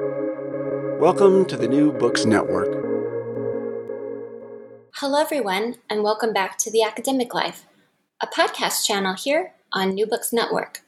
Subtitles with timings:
[0.00, 2.66] Welcome to the New Books Network.
[4.94, 7.64] Hello, everyone, and welcome back to The Academic Life,
[8.20, 10.80] a podcast channel here on New Books Network.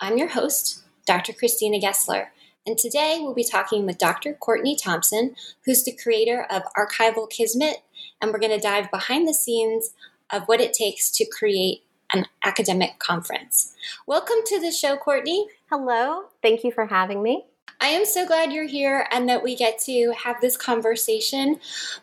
[0.00, 1.32] I'm your host, Dr.
[1.32, 2.30] Christina Gessler,
[2.66, 4.32] and today we'll be talking with Dr.
[4.32, 7.76] Courtney Thompson, who's the creator of Archival Kismet,
[8.20, 9.94] and we're going to dive behind the scenes
[10.32, 13.72] of what it takes to create an academic conference.
[14.08, 15.46] Welcome to the show, Courtney.
[15.70, 16.24] Hello.
[16.42, 17.44] Thank you for having me.
[17.80, 21.60] I am so glad you're here and that we get to have this conversation.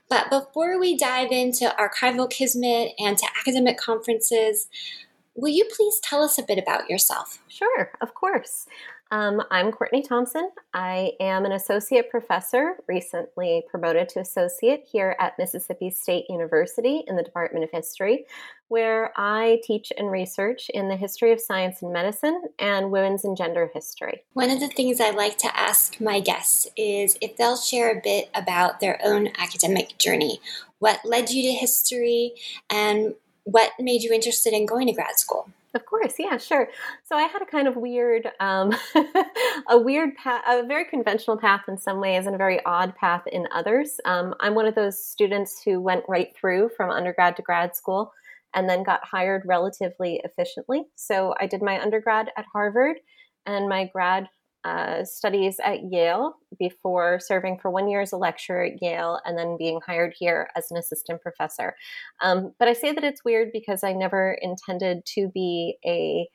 [0.10, 4.68] But before we dive into Archival Kismet and to academic conferences,
[5.36, 7.40] will you please tell us a bit about yourself?
[7.50, 8.68] Sure, of course.
[9.12, 10.50] Um, I'm Courtney Thompson.
[10.74, 17.16] I am an associate professor, recently promoted to associate here at Mississippi State University in
[17.16, 18.26] the Department of History,
[18.68, 23.38] where I teach and research in the history of science and medicine and women's and
[23.38, 24.24] gender history.
[24.34, 28.02] One of the things I like to ask my guests is if they'll share a
[28.02, 30.40] bit about their own academic journey.
[30.80, 32.34] What led you to history
[32.72, 35.48] and what made you interested in going to grad school?
[35.76, 36.70] Of course, yeah, sure.
[37.04, 38.74] So I had a kind of weird, um,
[39.70, 43.24] a weird path, a very conventional path in some ways, and a very odd path
[43.28, 44.00] in others.
[44.06, 48.14] Um, I'm one of those students who went right through from undergrad to grad school,
[48.54, 50.86] and then got hired relatively efficiently.
[50.96, 52.98] So I did my undergrad at Harvard
[53.46, 54.30] and my grad
[54.66, 59.38] uh, studies at Yale before serving for one year as a lecturer at Yale and
[59.38, 61.76] then being hired here as an assistant professor.
[62.22, 66.28] Um, but I say that it's weird because I never intended to be a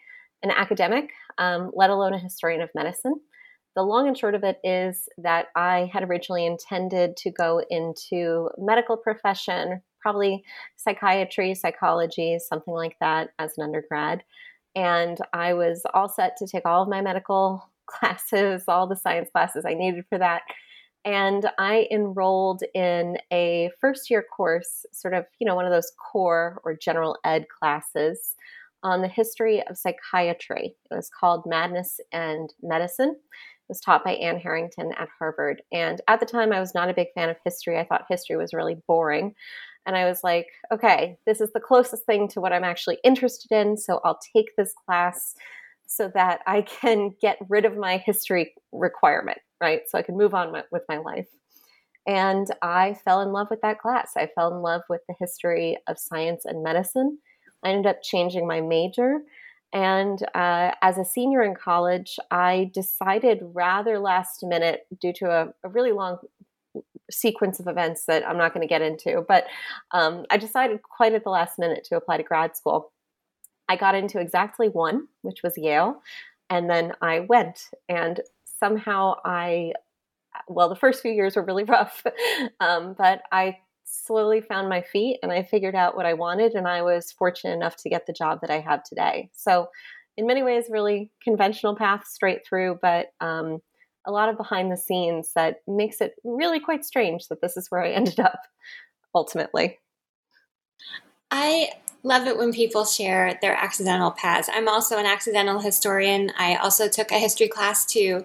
[0.43, 3.15] an academic, um, let alone a historian of medicine.
[3.77, 8.49] The long and short of it is that I had originally intended to go into
[8.57, 10.43] medical profession, probably
[10.77, 14.23] psychiatry, psychology, something like that as an undergrad.
[14.75, 19.29] And I was all set to take all of my medical classes, all the science
[19.33, 20.43] classes I needed for that.
[21.05, 25.93] And I enrolled in a first year course, sort of, you know, one of those
[26.13, 28.37] core or general ed classes
[28.83, 30.75] on the history of psychiatry.
[30.91, 33.11] It was called Madness and Medicine.
[33.11, 35.63] It was taught by Anne Harrington at Harvard.
[35.73, 37.79] And at the time, I was not a big fan of history.
[37.79, 39.35] I thought history was really boring.
[39.87, 43.53] And I was like, okay, this is the closest thing to what I'm actually interested
[43.53, 43.77] in.
[43.77, 45.35] So I'll take this class
[45.91, 49.81] so that I can get rid of my history requirement, right?
[49.89, 51.27] So I can move on with my life.
[52.07, 54.13] And I fell in love with that class.
[54.17, 57.19] I fell in love with the history of science and medicine.
[57.65, 59.19] I ended up changing my major.
[59.73, 65.49] And uh, as a senior in college, I decided rather last minute, due to a,
[65.65, 66.19] a really long
[67.11, 69.47] sequence of events that I'm not going to get into, but
[69.91, 72.93] um, I decided quite at the last minute to apply to grad school.
[73.71, 76.03] I got into exactly one, which was Yale.
[76.51, 79.75] And then I went, and somehow I,
[80.49, 82.03] well, the first few years were really rough,
[82.59, 86.55] um, but I slowly found my feet and I figured out what I wanted.
[86.55, 89.31] And I was fortunate enough to get the job that I have today.
[89.35, 89.69] So,
[90.17, 93.61] in many ways, really conventional path straight through, but um,
[94.05, 97.71] a lot of behind the scenes that makes it really quite strange that this is
[97.71, 98.41] where I ended up
[99.15, 99.79] ultimately.
[101.31, 101.71] I
[102.03, 104.49] love it when people share their accidental paths.
[104.53, 106.33] I'm also an accidental historian.
[106.39, 108.25] I also took a history class to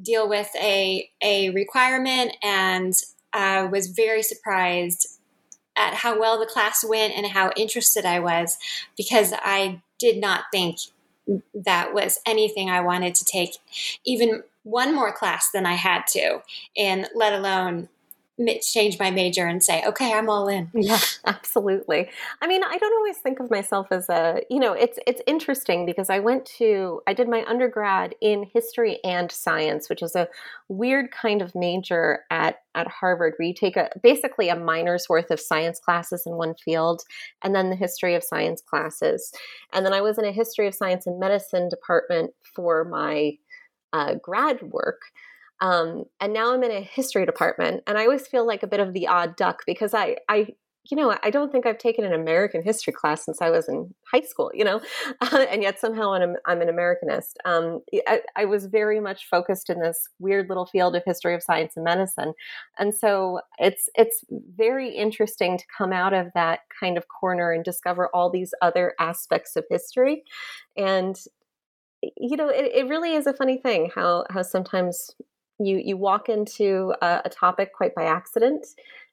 [0.00, 2.94] deal with a, a requirement and
[3.32, 5.18] I was very surprised
[5.76, 8.58] at how well the class went and how interested I was
[8.96, 10.78] because I did not think
[11.54, 13.56] that was anything I wanted to take
[14.04, 16.42] even one more class than I had to,
[16.76, 17.88] and let alone
[18.62, 20.70] change my major and say, okay, I'm all in.
[20.82, 22.08] Yeah, absolutely.
[22.40, 25.86] I mean, I don't always think of myself as a, you know, it's it's interesting
[25.86, 30.28] because I went to I did my undergrad in history and science, which is a
[30.68, 35.30] weird kind of major at at Harvard where you take a basically a minor's worth
[35.30, 37.02] of science classes in one field
[37.42, 39.32] and then the history of science classes.
[39.72, 43.36] And then I was in a history of science and medicine department for my
[43.92, 45.00] uh, grad work.
[45.62, 48.80] Um, and now I'm in a history department, and I always feel like a bit
[48.80, 50.48] of the odd duck because I, I,
[50.90, 53.94] you know, I don't think I've taken an American history class since I was in
[54.12, 54.80] high school, you know,
[55.32, 57.34] and yet somehow I'm, I'm an Americanist.
[57.44, 61.44] Um, I, I, was very much focused in this weird little field of history of
[61.44, 62.32] science and medicine,
[62.76, 67.64] and so it's it's very interesting to come out of that kind of corner and
[67.64, 70.24] discover all these other aspects of history,
[70.76, 71.20] and
[72.16, 75.12] you know, it, it really is a funny thing how how sometimes
[75.66, 78.66] you you walk into a, a topic quite by accident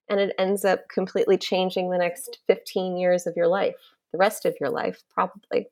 [0.10, 3.76] and it ends up completely changing the next 15 years of your life
[4.12, 5.68] the rest of your life probably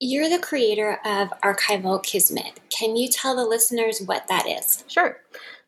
[0.00, 2.60] You're the creator of Archival Kismet.
[2.70, 4.84] Can you tell the listeners what that is?
[4.88, 5.18] Sure.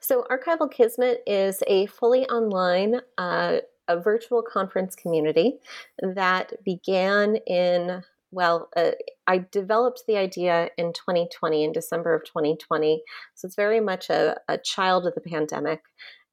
[0.00, 3.58] So, Archival Kismet is a fully online, uh,
[3.88, 5.58] a virtual conference community
[6.02, 8.02] that began in
[8.34, 8.90] well, uh,
[9.26, 13.02] I developed the idea in 2020, in December of 2020.
[13.34, 15.82] So it's very much a, a child of the pandemic.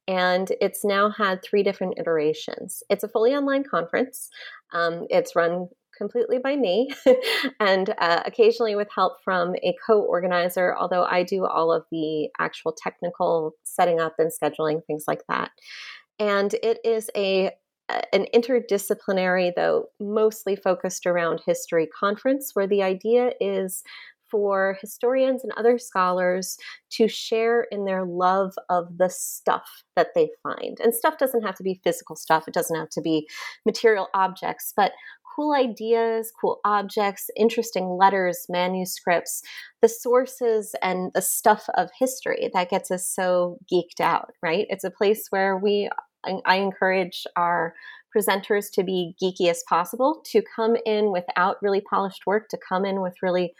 [0.08, 2.82] And it's now had three different iterations.
[2.90, 4.28] It's a fully online conference.
[4.74, 6.90] Um, it's run completely by me
[7.60, 12.72] and uh, occasionally with help from a co-organizer although i do all of the actual
[12.72, 15.50] technical setting up and scheduling things like that
[16.18, 17.50] and it is a
[17.92, 23.82] Uh, an interdisciplinary though mostly focused around history conference where the idea is
[24.30, 26.56] for historians and other scholars
[26.90, 30.78] to share in their love of the stuff that they find.
[30.80, 33.28] And stuff doesn't have to be physical stuff, it doesn't have to be
[33.66, 34.92] material objects, but
[35.36, 39.42] cool ideas, cool objects, interesting letters, manuscripts,
[39.80, 44.66] the sources and the stuff of history that gets us so geeked out, right?
[44.68, 45.90] It's a place where we,
[46.24, 47.74] I encourage our
[48.14, 52.84] presenters to be geeky as possible, to come in without really polished work, to come
[52.84, 53.54] in with really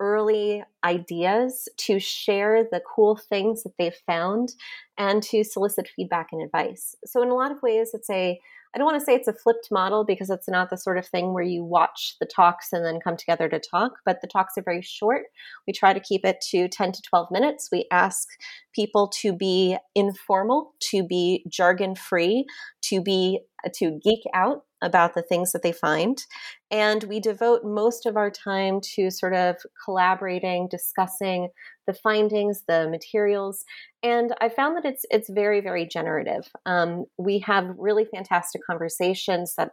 [0.00, 4.54] early ideas, to share the cool things that they've found,
[4.96, 6.94] and to solicit feedback and advice.
[7.04, 8.38] So, in a lot of ways, it's a
[8.74, 11.06] I don't want to say it's a flipped model because it's not the sort of
[11.06, 14.58] thing where you watch the talks and then come together to talk, but the talks
[14.58, 15.22] are very short.
[15.66, 17.68] We try to keep it to 10 to 12 minutes.
[17.72, 18.28] We ask
[18.74, 22.44] people to be informal, to be jargon free,
[22.82, 23.40] to be
[23.74, 26.24] to geek out about the things that they find.
[26.70, 31.48] And we devote most of our time to sort of collaborating, discussing
[31.86, 33.64] the findings, the materials.
[34.02, 36.48] And I found that it's it's very, very generative.
[36.66, 39.72] Um, we have really fantastic conversations that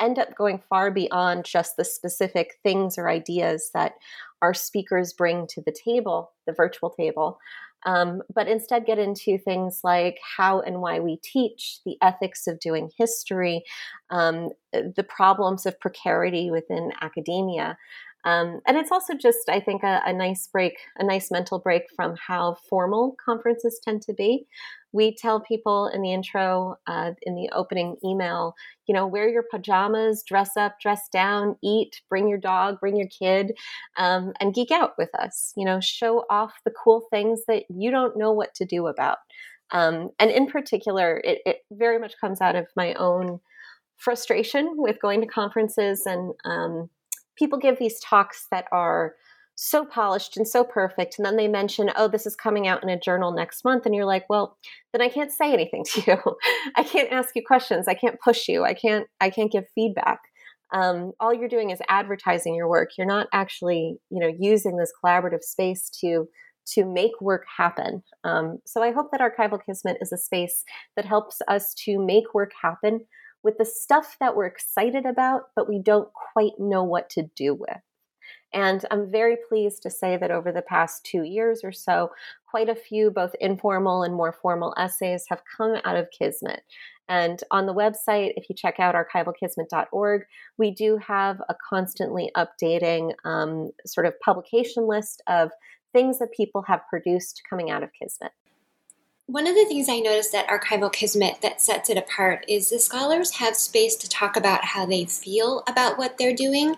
[0.00, 3.92] end up going far beyond just the specific things or ideas that
[4.40, 7.38] our speakers bring to the table, the virtual table
[7.84, 12.60] um, but instead get into things like how and why we teach, the ethics of
[12.60, 13.62] doing history,
[14.10, 17.76] um, the problems of precarity within academia.
[18.24, 21.84] Um, and it's also just, I think, a, a, nice break, a nice mental break
[21.96, 24.46] from how formal conferences tend to be.
[24.92, 28.54] We tell people in the intro, uh, in the opening email,
[28.86, 33.08] you know, wear your pajamas, dress up, dress down, eat, bring your dog, bring your
[33.08, 33.52] kid,
[33.96, 35.52] um, and geek out with us.
[35.56, 39.18] You know, show off the cool things that you don't know what to do about.
[39.70, 43.38] Um, and in particular, it, it, very much comes out of my own
[43.98, 46.90] frustration with going to conferences and um,
[47.40, 49.14] people give these talks that are
[49.56, 52.88] so polished and so perfect and then they mention oh this is coming out in
[52.88, 54.56] a journal next month and you're like well
[54.92, 56.36] then i can't say anything to you.
[56.76, 57.88] I can't ask you questions.
[57.88, 58.64] I can't push you.
[58.64, 60.20] I can't i can't give feedback.
[60.72, 62.90] Um, all you're doing is advertising your work.
[62.96, 66.28] You're not actually you know using this collaborative space to
[66.74, 68.02] to make work happen.
[68.24, 70.64] Um, so i hope that archival kismet is a space
[70.96, 73.00] that helps us to make work happen
[73.42, 77.54] with the stuff that we're excited about, but we don't quite know what to do
[77.54, 77.80] with.
[78.52, 82.10] And I'm very pleased to say that over the past two years or so,
[82.48, 86.62] quite a few both informal and more formal essays have come out of Kismet.
[87.08, 90.22] And on the website, if you check out archivalkismet.org,
[90.58, 95.50] we do have a constantly updating um, sort of publication list of
[95.92, 98.32] things that people have produced coming out of Kismet.
[99.30, 102.80] One of the things I noticed at Archival Kismet that sets it apart is the
[102.80, 106.74] scholars have space to talk about how they feel about what they're doing.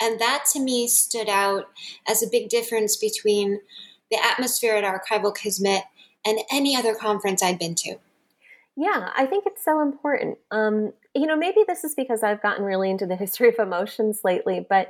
[0.00, 1.68] And that to me stood out
[2.08, 3.60] as a big difference between
[4.10, 5.82] the atmosphere at Archival Kismet
[6.24, 7.96] and any other conference I'd been to.
[8.74, 10.38] Yeah, I think it's so important.
[10.50, 14.20] Um, you know, maybe this is because I've gotten really into the history of emotions
[14.24, 14.88] lately, but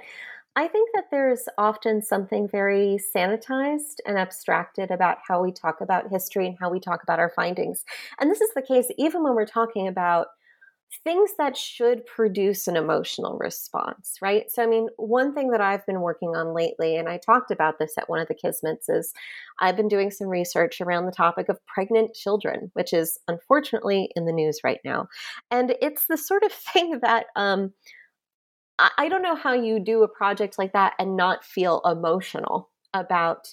[0.54, 6.11] I think that there's often something very sanitized and abstracted about how we talk about
[6.11, 7.85] history and how we talk about our findings.
[8.21, 10.26] And this is the case even when we're talking about
[11.04, 14.50] things that should produce an emotional response, right?
[14.50, 17.78] So, I mean, one thing that I've been working on lately, and I talked about
[17.78, 19.14] this at one of the Kismets, is
[19.61, 24.26] I've been doing some research around the topic of pregnant children, which is unfortunately in
[24.26, 25.09] the news right now.
[25.50, 27.73] And it's the sort of thing that, um,
[28.79, 33.49] I don't know how you do a project like that and not feel emotional about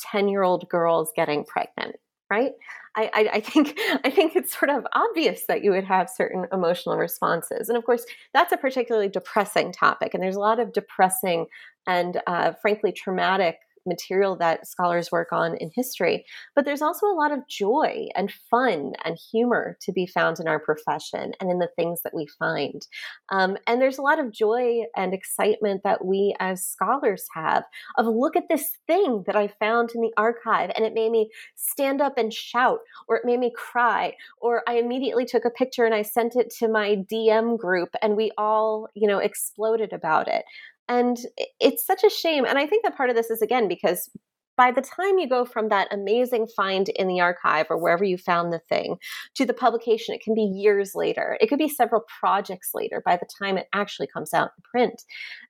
[0.00, 1.96] 10 year old girls getting pregnant,
[2.30, 2.52] right?
[2.96, 6.46] I, I, I, think I think it's sort of obvious that you would have certain
[6.52, 10.14] emotional responses, and of course, that's a particularly depressing topic.
[10.14, 11.46] And there's a lot of depressing
[11.86, 16.24] and, uh, frankly, traumatic material that scholars work on in history,
[16.54, 20.48] but there's also a lot of joy and fun and humor to be found in
[20.48, 22.86] our profession and in the things that we find.
[23.30, 27.64] Um, and there's a lot of joy and excitement that we as scholars have
[27.98, 31.30] of look at this thing that I found in the archive and it made me
[31.54, 35.84] stand up and shout, or it made me cry, or I immediately took a picture
[35.84, 40.28] and I sent it to my DM group and we all, you know, exploded about
[40.28, 40.44] it.
[40.88, 41.16] And
[41.60, 42.44] it's such a shame.
[42.44, 44.10] And I think that part of this is again because
[44.56, 48.16] by the time you go from that amazing find in the archive or wherever you
[48.16, 48.96] found the thing
[49.34, 51.36] to the publication, it can be years later.
[51.40, 55.02] It could be several projects later by the time it actually comes out in print.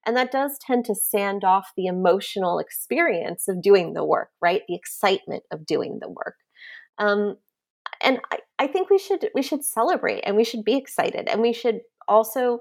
[0.06, 4.62] And that does tend to sand off the emotional experience of doing the work, right?
[4.68, 6.36] The excitement of doing the work.
[6.98, 7.36] Um,
[8.02, 11.40] and I, I think we should we should celebrate and we should be excited and
[11.40, 12.60] we should also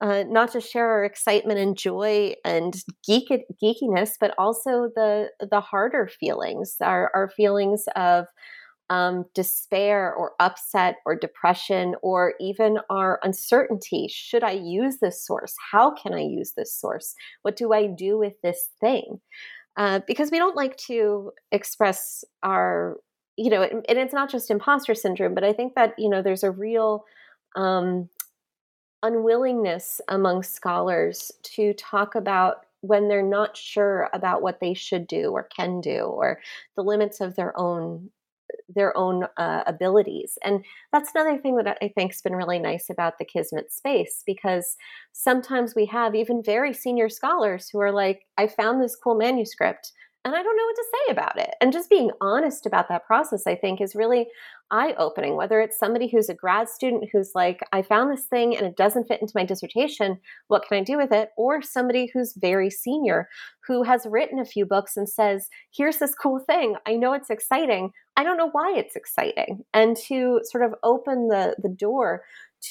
[0.00, 2.74] uh, not just share our excitement and joy and
[3.06, 3.28] geek
[3.62, 8.26] geekiness, but also the the harder feelings, our, our feelings of
[8.90, 14.08] um, despair or upset or depression or even our uncertainty.
[14.10, 15.54] Should I use this source?
[15.72, 17.14] How can I use this source?
[17.42, 19.20] What do I do with this thing?
[19.76, 22.96] Uh, because we don't like to express our,
[23.36, 26.42] you know, and it's not just imposter syndrome, but I think that you know there's
[26.42, 27.04] a real
[27.56, 28.08] um,
[29.02, 35.30] unwillingness among scholars to talk about when they're not sure about what they should do
[35.30, 36.40] or can do or
[36.76, 38.10] the limits of their own
[38.74, 40.38] their own uh, abilities.
[40.42, 44.76] And that's another thing that i think's been really nice about the kismet space because
[45.12, 49.92] sometimes we have even very senior scholars who are like i found this cool manuscript
[50.24, 51.54] and I don't know what to say about it.
[51.60, 54.26] And just being honest about that process, I think, is really
[54.70, 55.36] eye opening.
[55.36, 58.76] Whether it's somebody who's a grad student who's like, I found this thing and it
[58.76, 61.30] doesn't fit into my dissertation, what can I do with it?
[61.36, 63.28] Or somebody who's very senior
[63.66, 66.76] who has written a few books and says, Here's this cool thing.
[66.86, 67.92] I know it's exciting.
[68.16, 69.64] I don't know why it's exciting.
[69.72, 72.24] And to sort of open the, the door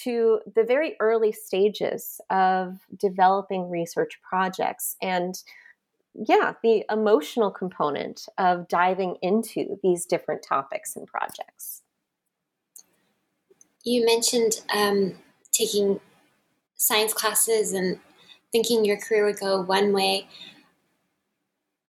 [0.03, 5.35] to the very early stages of developing research projects and
[6.25, 11.83] yeah, the emotional component of diving into these different topics and projects.
[13.83, 15.15] You mentioned um,
[15.51, 15.99] taking
[16.75, 17.99] science classes and
[18.51, 20.27] thinking your career would go one way.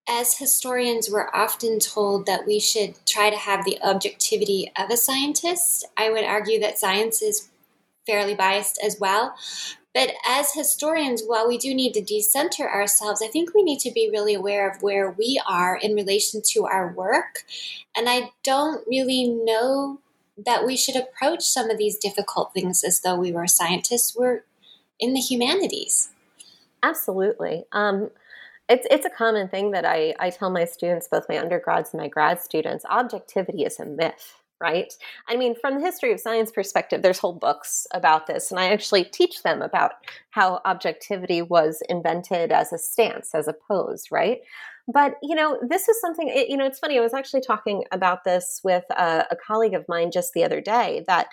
[0.08, 4.96] As historians, we're often told that we should try to have the objectivity of a
[4.96, 5.84] scientist.
[5.96, 7.48] I would argue that science is
[8.06, 9.34] fairly biased as well.
[9.96, 13.90] But as historians, while we do need to decenter ourselves, I think we need to
[13.90, 17.44] be really aware of where we are in relation to our work.
[17.96, 20.00] And I don't really know
[20.36, 24.14] that we should approach some of these difficult things as though we were scientists.
[24.14, 24.42] We're
[25.00, 26.10] in the humanities.
[26.82, 27.64] Absolutely.
[27.72, 28.10] Um,
[28.68, 32.02] it's it's a common thing that I, I tell my students, both my undergrads and
[32.02, 32.84] my grad students.
[32.84, 34.92] Objectivity is a myth right?
[35.28, 38.72] I mean, from the history of science perspective, there's whole books about this, and I
[38.72, 39.92] actually teach them about
[40.30, 44.40] how objectivity was invented as a stance, as a pose, right?
[44.88, 46.28] But you know, this is something.
[46.28, 46.96] It, you know, it's funny.
[46.96, 50.60] I was actually talking about this with a, a colleague of mine just the other
[50.60, 51.04] day.
[51.08, 51.26] That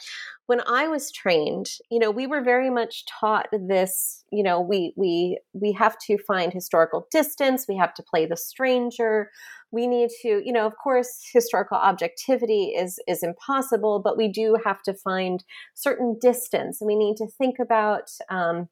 [0.48, 4.24] when I was trained, you know, we were very much taught this.
[4.32, 7.68] You know, we we we have to find historical distance.
[7.70, 9.30] We have to play the stranger
[9.74, 14.56] we need to you know of course historical objectivity is is impossible but we do
[14.64, 16.80] have to find certain distance.
[16.80, 18.70] And we need to think about um,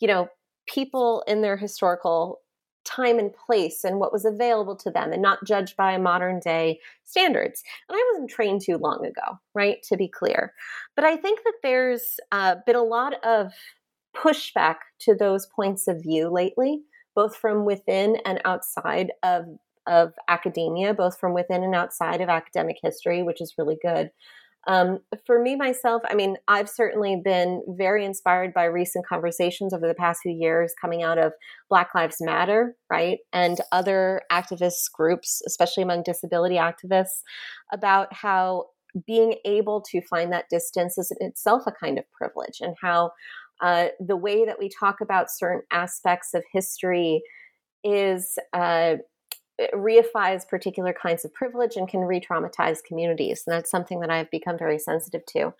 [0.00, 0.28] you know
[0.66, 2.40] people in their historical
[2.84, 6.78] time and place and what was available to them and not judged by modern day
[7.04, 7.62] standards.
[7.88, 10.52] And i wasn't trained too long ago right to be clear.
[10.96, 13.52] But i think that there's uh, been a lot of
[14.16, 16.82] pushback to those points of view lately
[17.14, 19.44] both from within and outside of
[19.86, 24.10] of academia, both from within and outside of academic history, which is really good.
[24.66, 29.86] Um, for me, myself, I mean, I've certainly been very inspired by recent conversations over
[29.86, 31.32] the past few years coming out of
[31.68, 33.18] Black Lives Matter, right?
[33.32, 37.20] And other activist groups, especially among disability activists,
[37.72, 38.66] about how
[39.06, 43.10] being able to find that distance is in itself a kind of privilege and how
[43.60, 47.22] uh, the way that we talk about certain aspects of history
[47.82, 48.94] is uh,
[49.74, 54.58] reifies particular kinds of privilege and can re-traumatize communities and that's something that i've become
[54.58, 55.54] very sensitive to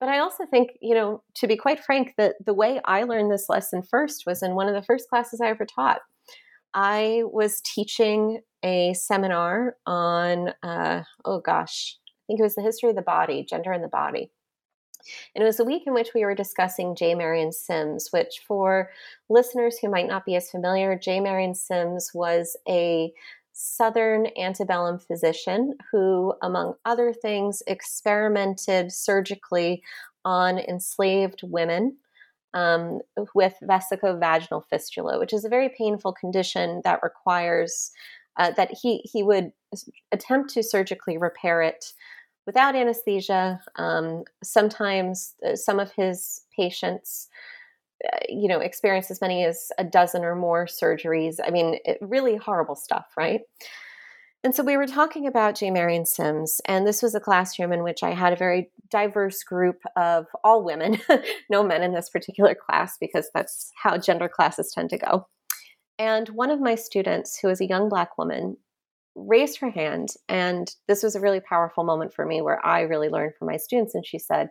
[0.00, 3.30] but i also think you know to be quite frank that the way i learned
[3.30, 6.00] this lesson first was in one of the first classes i ever taught
[6.74, 12.90] i was teaching a seminar on uh, oh gosh i think it was the history
[12.90, 14.30] of the body gender and the body
[15.34, 17.14] and it was a week in which we were discussing J.
[17.14, 18.90] Marion Sims, which, for
[19.28, 21.20] listeners who might not be as familiar, J.
[21.20, 23.12] Marion Sims was a
[23.60, 29.82] Southern antebellum physician who, among other things, experimented surgically
[30.24, 31.96] on enslaved women
[32.54, 33.00] um,
[33.34, 37.90] with vesicovaginal fistula, which is a very painful condition that requires
[38.36, 39.50] uh, that he he would
[40.12, 41.92] attempt to surgically repair it
[42.46, 43.60] without anesthesia.
[43.74, 47.28] Um, sometimes uh, some of his patients,
[48.28, 51.36] you know, experience as many as a dozen or more surgeries.
[51.44, 53.40] I mean, it, really horrible stuff, right?
[54.44, 55.70] And so we were talking about J.
[55.70, 59.82] Marion Sims, and this was a classroom in which I had a very diverse group
[59.96, 61.00] of all women,
[61.50, 65.26] no men in this particular class, because that's how gender classes tend to go.
[65.98, 68.56] And one of my students, who is a young Black woman,
[69.16, 70.10] raised her hand.
[70.28, 73.56] And this was a really powerful moment for me where I really learned from my
[73.56, 73.94] students.
[73.96, 74.50] And she said,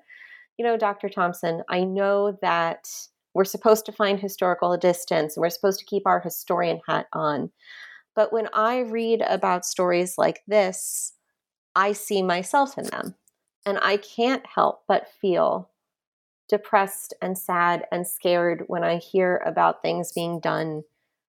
[0.58, 1.08] You know, Dr.
[1.08, 2.90] Thompson, I know that
[3.38, 7.52] we're supposed to find historical distance and we're supposed to keep our historian hat on.
[8.16, 11.14] But when I read about stories like this,
[11.76, 13.14] I see myself in them.
[13.64, 15.70] And I can't help but feel
[16.50, 20.82] depressed and sad and scared when I hear about things being done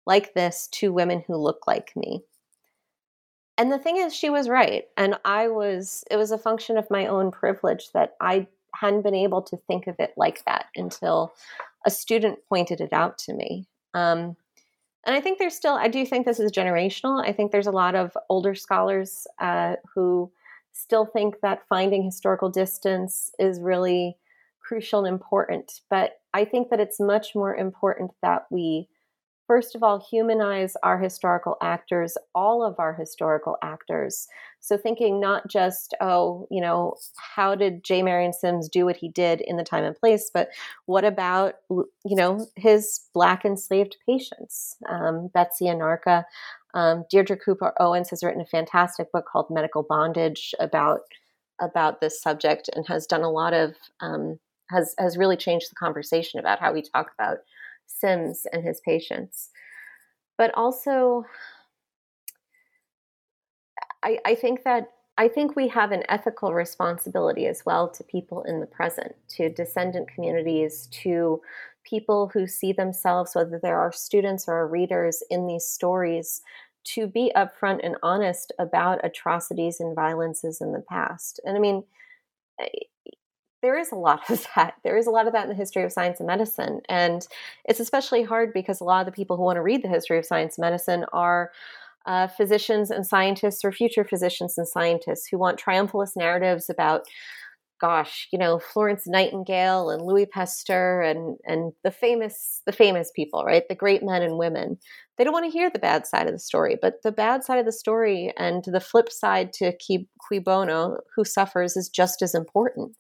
[0.06, 2.22] like this to women who look like me.
[3.58, 4.84] And the thing is, she was right.
[4.98, 9.16] And I was, it was a function of my own privilege that I hadn't been
[9.16, 11.34] able to think of it like that until
[11.88, 13.66] a student pointed it out to me.
[13.94, 14.36] Um,
[15.06, 17.26] and I think there's still, I do think this is generational.
[17.26, 20.30] I think there's a lot of older scholars uh, who
[20.74, 24.18] still think that finding historical distance is really
[24.60, 25.80] crucial and important.
[25.90, 28.90] But I think that it's much more important that we
[29.48, 34.28] first of all, humanize our historical actors, all of our historical actors.
[34.60, 36.96] So, thinking not just, oh, you know,
[37.36, 38.04] how did J.
[38.04, 40.50] Marion Sims do what he did in the time and place, but
[40.86, 46.26] what about, you know, his Black enslaved patients, um, Betsy Anarcha.
[46.74, 51.00] Um, Deirdre Cooper Owens has written a fantastic book called Medical Bondage about
[51.60, 54.38] about this subject and has done a lot of um,
[54.70, 57.38] has has really changed the conversation about how we talk about
[57.88, 59.50] Sims and his patients.
[60.38, 61.26] But also,
[64.04, 64.90] I, I think that
[65.20, 69.50] I think we have an ethical responsibility as well to people in the present, to
[69.50, 71.42] descendant communities, to
[71.84, 76.42] people who see themselves, whether they're our students or our readers in these stories,
[76.84, 81.40] to be upfront and honest about atrocities and violences in the past.
[81.44, 81.84] And I mean,
[83.62, 84.76] there is a lot of that.
[84.84, 86.82] There is a lot of that in the history of science and medicine.
[86.90, 87.28] And
[87.66, 90.18] it's especially hard because a lot of the people who want to read the history
[90.18, 91.52] of science and medicine are
[92.06, 97.06] uh, physicians and scientists or future physicians and scientists who want triumphalist narratives about
[97.80, 103.44] gosh, you know, Florence Nightingale and Louis Pasteur and and the famous the famous people,
[103.46, 103.64] right?
[103.68, 104.78] The great men and women.
[105.18, 107.60] They don't want to hear the bad side of the story, but the bad side
[107.60, 112.36] of the story and the flip side to Cui Bono, who suffers, is just as
[112.36, 112.96] important.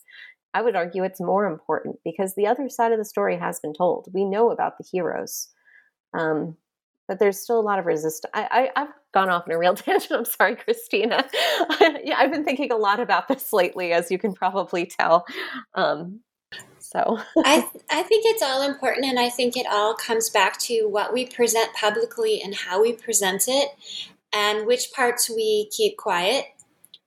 [0.57, 3.75] I would argue it's more important because the other side of the story has been
[3.75, 4.07] told.
[4.11, 5.49] We know about the heroes,
[6.15, 6.57] um,
[7.07, 8.31] but there's still a lot of resistance.
[8.33, 10.11] I, have gone off on a real tangent.
[10.11, 11.29] I'm sorry, Christina.
[12.03, 15.27] yeah, I've been thinking a lot about this lately, as you can probably tell.
[15.75, 16.21] Um,
[16.79, 17.57] so I,
[17.91, 21.27] I think it's all important, and I think it all comes back to what we
[21.27, 23.69] present publicly and how we present it,
[24.33, 26.45] and which parts we keep quiet,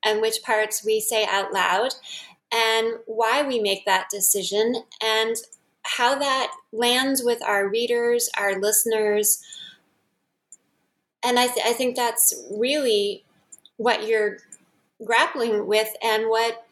[0.04, 1.94] and which parts we say out loud
[2.52, 5.36] and why we make that decision and
[5.82, 9.42] how that lands with our readers, our listeners.
[11.22, 13.24] And I, th- I think that's really
[13.76, 14.38] what you're
[15.04, 16.66] grappling with and what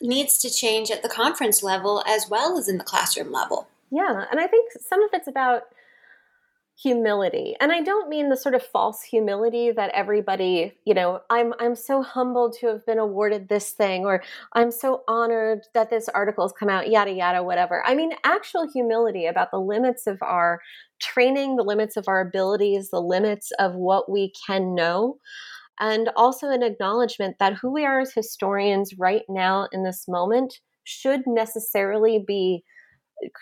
[0.00, 3.68] needs to change at the conference level as well as in the classroom level.
[3.90, 5.64] Yeah, and I think some of it's about
[6.76, 7.54] humility.
[7.60, 11.76] And i don't mean the sort of false humility that everybody you know i'm i'm
[11.76, 14.22] so humbled to have been awarded this thing or
[14.54, 17.84] i'm so honored that this article has come out yada yada whatever.
[17.86, 20.60] I mean actual humility about the limits of our
[21.00, 25.18] training the limits of our abilities the limits of what we can know.
[25.80, 30.60] And also an acknowledgement that who we are as historians right now in this moment
[30.84, 32.62] should necessarily be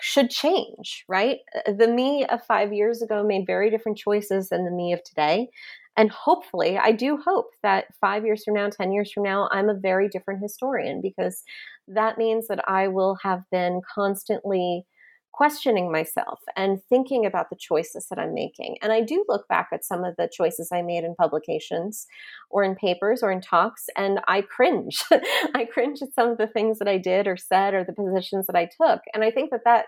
[0.01, 1.39] should change, right?
[1.67, 5.03] Uh, the me of five years ago made very different choices than the me of
[5.05, 5.49] today.
[5.97, 9.69] And hopefully, I do hope that five years from now, 10 years from now, I'm
[9.69, 11.43] a very different historian because
[11.89, 14.87] that means that I will have been constantly
[15.33, 18.77] questioning myself and thinking about the choices that I'm making.
[18.83, 22.07] And I do look back at some of the choices I made in publications
[22.51, 25.03] or in papers or in talks, and I cringe.
[25.55, 28.47] I cringe at some of the things that I did or said or the positions
[28.47, 29.01] that I took.
[29.15, 29.87] And I think that that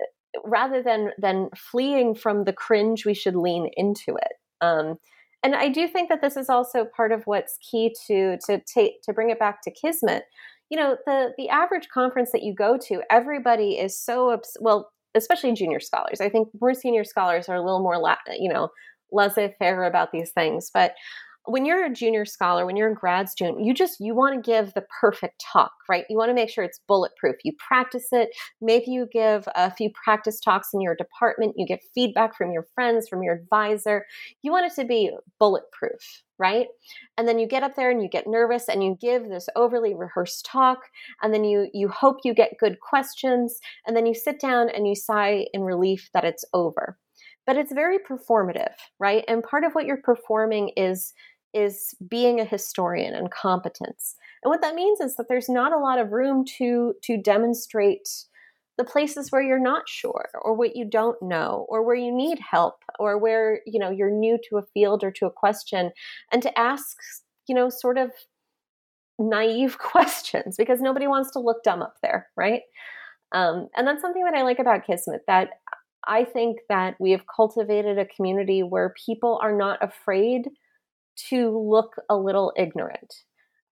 [0.00, 4.32] uh, rather than than fleeing from the cringe, we should lean into it.
[4.60, 4.96] Um,
[5.42, 9.02] and I do think that this is also part of what's key to to take
[9.02, 10.24] to bring it back to Kismet.
[10.70, 14.90] You know, the the average conference that you go to, everybody is so obs- well,
[15.14, 16.20] especially junior scholars.
[16.20, 18.68] I think more senior scholars are a little more, la- you know,
[19.12, 20.94] laissez-faire about these things, but
[21.46, 24.50] when you're a junior scholar, when you're a grad student, you just you want to
[24.50, 26.04] give the perfect talk, right?
[26.10, 27.36] You want to make sure it's bulletproof.
[27.44, 28.30] You practice it.
[28.60, 31.54] Maybe you give a few practice talks in your department.
[31.56, 34.06] You get feedback from your friends, from your advisor.
[34.42, 36.66] You want it to be bulletproof, right?
[37.16, 39.94] And then you get up there and you get nervous and you give this overly
[39.94, 40.78] rehearsed talk
[41.22, 44.86] and then you you hope you get good questions and then you sit down and
[44.86, 46.98] you sigh in relief that it's over
[47.50, 49.24] but it's very performative, right?
[49.26, 51.12] And part of what you're performing is
[51.52, 54.14] is being a historian and competence.
[54.44, 58.08] And what that means is that there's not a lot of room to to demonstrate
[58.78, 62.38] the places where you're not sure or what you don't know or where you need
[62.38, 65.90] help or where you know you're new to a field or to a question
[66.30, 66.98] and to ask
[67.48, 68.12] you know sort of
[69.18, 72.62] naive questions because nobody wants to look dumb up there right
[73.32, 75.50] um, and that's something that i like about kismet that
[76.06, 80.48] I think that we have cultivated a community where people are not afraid
[81.28, 83.14] to look a little ignorant.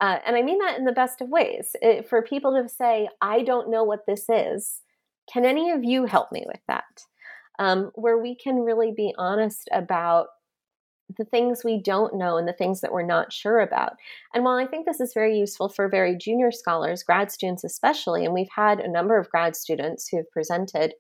[0.01, 1.75] Uh, and I mean that in the best of ways.
[1.83, 4.81] It, for people to say, I don't know what this is,
[5.33, 6.85] can any of you help me with that?
[7.59, 10.29] Um, where we can really be honest about
[11.17, 13.95] the things we don't know and the things that we're not sure about.
[14.35, 18.25] And while I think this is very useful for very junior scholars, grad students especially,
[18.25, 20.93] and we've had a number of grad students who have presented,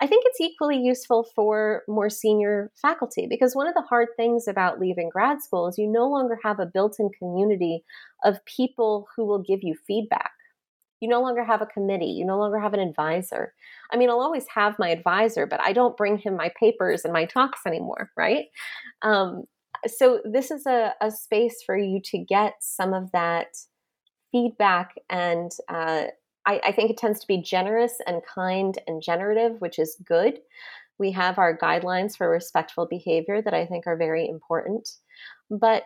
[0.00, 4.46] I think it's equally useful for more senior faculty because one of the hard things
[4.46, 7.84] about leaving grad school is you no longer have a built in community
[8.24, 10.30] of people who will give you feedback.
[11.00, 12.06] You no longer have a committee.
[12.06, 13.52] You no longer have an advisor.
[13.92, 17.12] I mean, I'll always have my advisor, but I don't bring him my papers and
[17.12, 18.46] my talks anymore, right?
[19.02, 19.44] Um,
[19.86, 23.56] so this is a, a space for you to get some of that
[24.32, 26.04] feedback and uh,
[26.46, 30.40] I, I, think it tends to be generous and kind and generative which is good.
[30.98, 34.90] We have our guidelines for respectful behavior that i think are very important.
[35.50, 35.84] But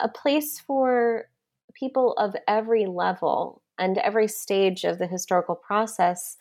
[0.00, 1.26] a place for
[1.74, 6.36] people of every level and every stage of the historical process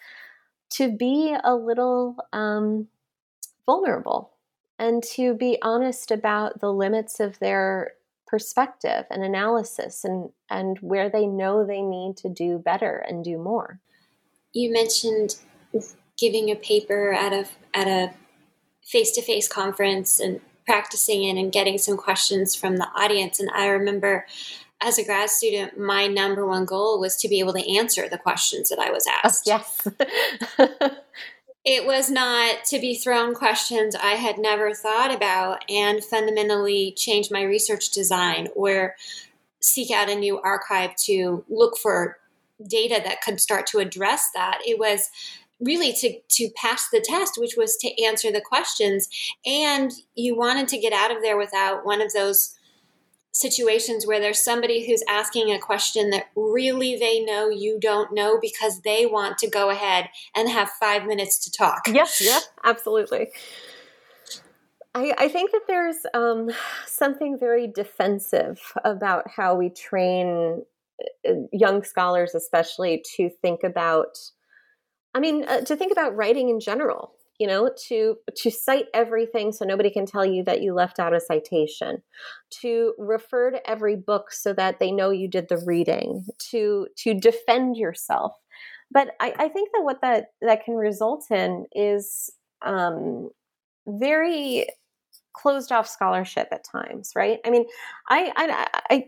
[0.71, 2.87] to be a little um,
[3.65, 4.31] vulnerable
[4.79, 7.91] and to be honest about the limits of their
[8.25, 13.37] perspective and analysis and and where they know they need to do better and do
[13.37, 13.79] more.
[14.53, 15.35] You mentioned
[16.17, 18.13] giving a paper at a at a
[18.83, 23.39] face-to-face conference and practicing it and getting some questions from the audience.
[23.39, 24.25] And i remember
[24.81, 28.17] as a grad student my number one goal was to be able to answer the
[28.17, 29.45] questions that i was oh, asked.
[29.45, 29.87] yes
[31.65, 37.29] it was not to be thrown questions I had never thought about and fundamentally change
[37.31, 38.95] my research design or
[39.59, 42.17] seek out a new archive to look for
[42.65, 44.59] data that could start to address that.
[44.65, 45.09] It was
[45.59, 49.09] really to to pass the test which was to answer the questions
[49.45, 52.57] and you wanted to get out of there without one of those
[53.31, 58.39] situations where there's somebody who's asking a question that really they know you don't know
[58.41, 61.81] because they want to go ahead and have five minutes to talk.
[61.87, 63.27] Yes, yeah, absolutely.
[64.95, 66.49] I, I think that there's um,
[66.87, 70.63] something very defensive about how we train
[71.27, 74.17] uh, young scholars, especially, to think about.
[75.13, 79.51] I mean, uh, to think about writing in general you know to to cite everything
[79.51, 82.03] so nobody can tell you that you left out a citation
[82.61, 87.13] to refer to every book so that they know you did the reading to to
[87.13, 88.33] defend yourself.
[88.91, 92.29] But i, I think that what that that can result in is
[92.63, 93.29] um,
[93.87, 94.67] very
[95.33, 97.39] closed off scholarship at times right?
[97.45, 97.65] I mean
[98.09, 99.05] i i, I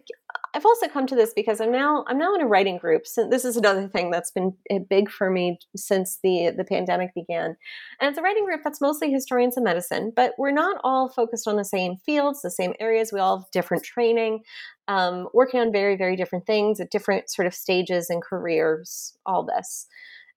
[0.54, 3.08] I've also come to this because I'm now I'm now in a writing group.
[3.08, 7.14] So this is another thing that's been eh, big for me since the the pandemic
[7.16, 7.56] began,
[8.00, 10.12] and it's a writing group that's mostly historians of medicine.
[10.16, 13.12] But we're not all focused on the same fields, the same areas.
[13.14, 14.42] We all have different training,
[14.88, 19.18] um, working on very very different things at different sort of stages and careers.
[19.26, 19.88] All this.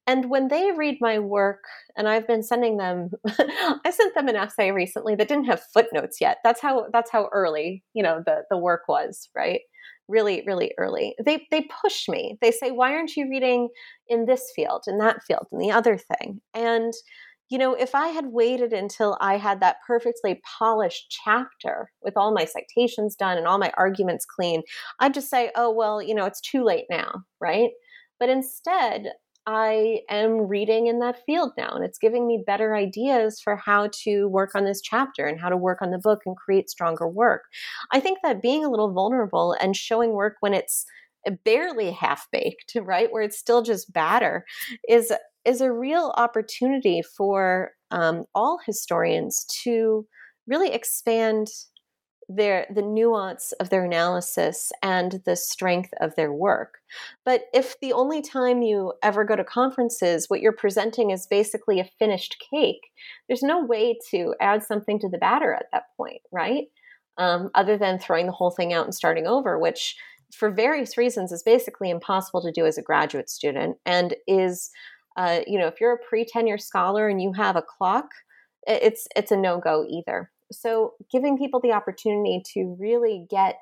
[0.07, 1.65] And when they read my work,
[1.97, 6.21] and I've been sending them, I sent them an essay recently that didn't have footnotes
[6.21, 6.39] yet.
[6.45, 9.63] That's how that's how early you know the the work was, right?
[10.09, 11.15] Really really early.
[11.25, 12.39] They they push me.
[12.41, 13.69] They say why aren't you reading
[14.09, 16.41] in this field in that field and the other thing?
[16.55, 16.93] And
[17.51, 22.33] you know if i had waited until i had that perfectly polished chapter with all
[22.33, 24.63] my citations done and all my arguments clean
[25.01, 27.71] i'd just say oh well you know it's too late now right?
[28.19, 29.13] But instead
[29.47, 33.91] I am reading in that field now and it's giving me better ideas for how
[34.05, 37.07] to work on this chapter and how to work on the book and create stronger
[37.07, 37.43] work.
[37.93, 40.87] I think that being a little vulnerable and showing work when it's
[41.45, 44.45] barely half baked, right, where it's still just batter,
[44.89, 45.13] is
[45.45, 50.07] is a real opportunity for um, all historians to
[50.47, 51.49] really expand
[52.29, 56.79] their the nuance of their analysis and the strength of their work.
[57.25, 61.81] But if the only time you ever go to conferences, what you're presenting is basically
[61.81, 62.91] a finished cake,
[63.29, 66.65] there's no way to add something to the batter at that point, right?
[67.17, 69.97] Um, other than throwing the whole thing out and starting over, which
[70.35, 74.71] for various reasons is basically impossible to do as a graduate student and is
[75.17, 78.07] uh, you know if you're a pre-tenure scholar and you have a clock
[78.67, 83.57] it's it's a no-go either so giving people the opportunity to really get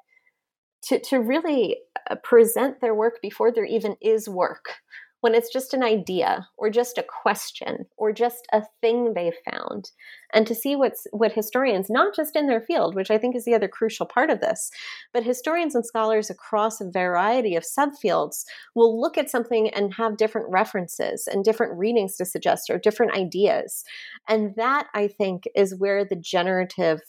[0.85, 1.79] to, to really
[2.11, 4.75] uh, present their work before there even is work
[5.23, 9.91] when it's just an idea or just a question or just a thing they found
[10.35, 13.45] and to see what's what historians not just in their field which i think is
[13.45, 14.71] the other crucial part of this
[15.13, 20.17] but historians and scholars across a variety of subfields will look at something and have
[20.17, 23.85] different references and different readings to suggest or different ideas.
[24.29, 27.01] And that i think is where the generative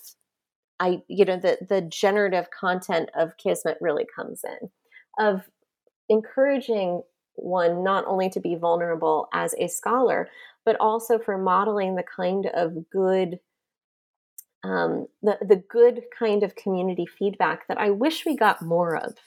[0.80, 4.69] i you know the the generative content of kismet really comes in
[5.19, 5.41] of
[6.10, 7.02] encouraging
[7.36, 10.30] one not only to be vulnerable as a scholar,
[10.65, 13.39] but also for modeling the kind of good
[14.63, 19.17] um, the, the good kind of community feedback that I wish we got more of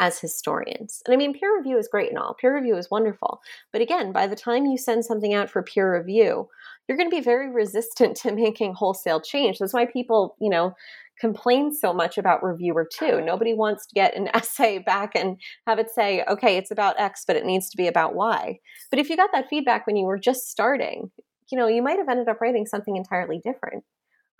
[0.00, 1.02] as historians.
[1.06, 2.34] And I mean, peer review is great and all.
[2.34, 3.40] Peer review is wonderful.
[3.70, 6.48] But again, by the time you send something out for peer review,
[6.88, 9.58] you're going to be very resistant to making wholesale change.
[9.58, 10.74] That's why people, you know,
[11.20, 13.20] complain so much about reviewer two.
[13.20, 15.36] Nobody wants to get an essay back and
[15.66, 18.58] have it say, okay, it's about X, but it needs to be about Y.
[18.90, 21.10] But if you got that feedback when you were just starting,
[21.52, 23.84] you know, you might have ended up writing something entirely different.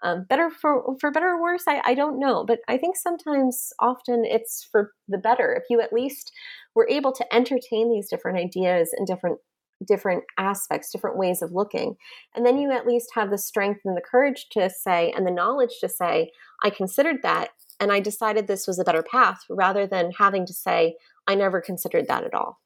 [0.02, 3.72] Um, better for for better or worse, I, I don't know, but I think sometimes,
[3.78, 6.32] often, it's for the better if you at least
[6.74, 9.38] were able to entertain these different ideas and different
[9.86, 11.96] different aspects, different ways of looking.
[12.34, 15.30] And then you at least have the strength and the courage to say, and the
[15.30, 16.32] knowledge to say,
[16.62, 20.52] I considered that and I decided this was a better path rather than having to
[20.52, 22.60] say, I never considered that at all.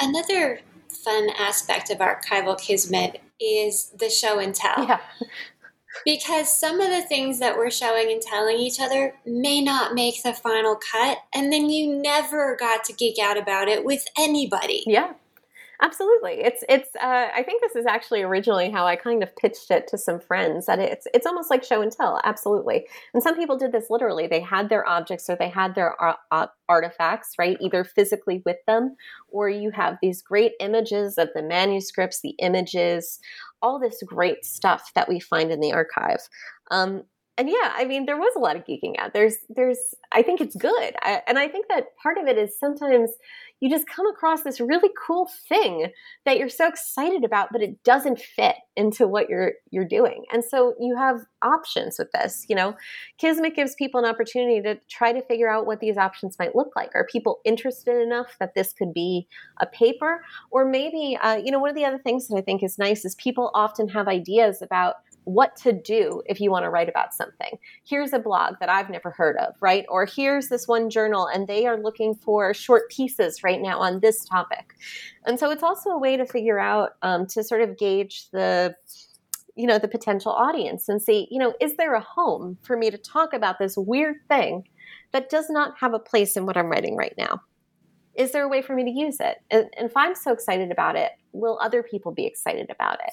[0.00, 4.86] Another fun aspect of archival kismet is the show and tell.
[4.86, 5.00] Yeah.
[6.04, 10.22] because some of the things that we're showing and telling each other may not make
[10.22, 14.82] the final cut and then you never got to geek out about it with anybody
[14.86, 15.12] yeah
[15.80, 16.40] absolutely.
[16.40, 19.86] It's it's uh, i think this is actually originally how i kind of pitched it
[19.88, 22.20] to some friends that it's it's almost like show and tell.
[22.24, 22.86] Absolutely.
[23.14, 24.26] And some people did this literally.
[24.26, 25.96] They had their objects or they had their
[26.68, 28.96] artifacts right either physically with them
[29.28, 33.18] or you have these great images of the manuscripts the images
[33.62, 36.20] all this great stuff that we find in the archive.
[36.70, 37.02] Um,
[37.40, 39.14] and yeah, I mean, there was a lot of geeking out.
[39.14, 40.94] There's, there's, I think it's good.
[41.00, 43.12] I, and I think that part of it is sometimes
[43.60, 45.86] you just come across this really cool thing
[46.26, 50.24] that you're so excited about, but it doesn't fit into what you're, you're doing.
[50.30, 52.74] And so you have options with this, you know,
[53.16, 56.76] Kismet gives people an opportunity to try to figure out what these options might look
[56.76, 56.90] like.
[56.94, 59.26] Are people interested enough that this could be
[59.62, 60.22] a paper?
[60.50, 63.06] Or maybe, uh, you know, one of the other things that I think is nice
[63.06, 64.96] is people often have ideas about
[65.34, 67.58] what to do if you want to write about something.
[67.84, 69.84] Here's a blog that I've never heard of, right?
[69.88, 74.00] Or here's this one journal and they are looking for short pieces right now on
[74.00, 74.74] this topic.
[75.24, 78.74] And so it's also a way to figure out um, to sort of gauge the
[79.56, 82.88] you know the potential audience and see you know is there a home for me
[82.88, 84.66] to talk about this weird thing
[85.12, 87.40] that does not have a place in what i'm writing right now
[88.14, 89.38] is there a way for me to use it?
[89.50, 93.12] And, and, if I'm so excited about it, will other people be excited about it?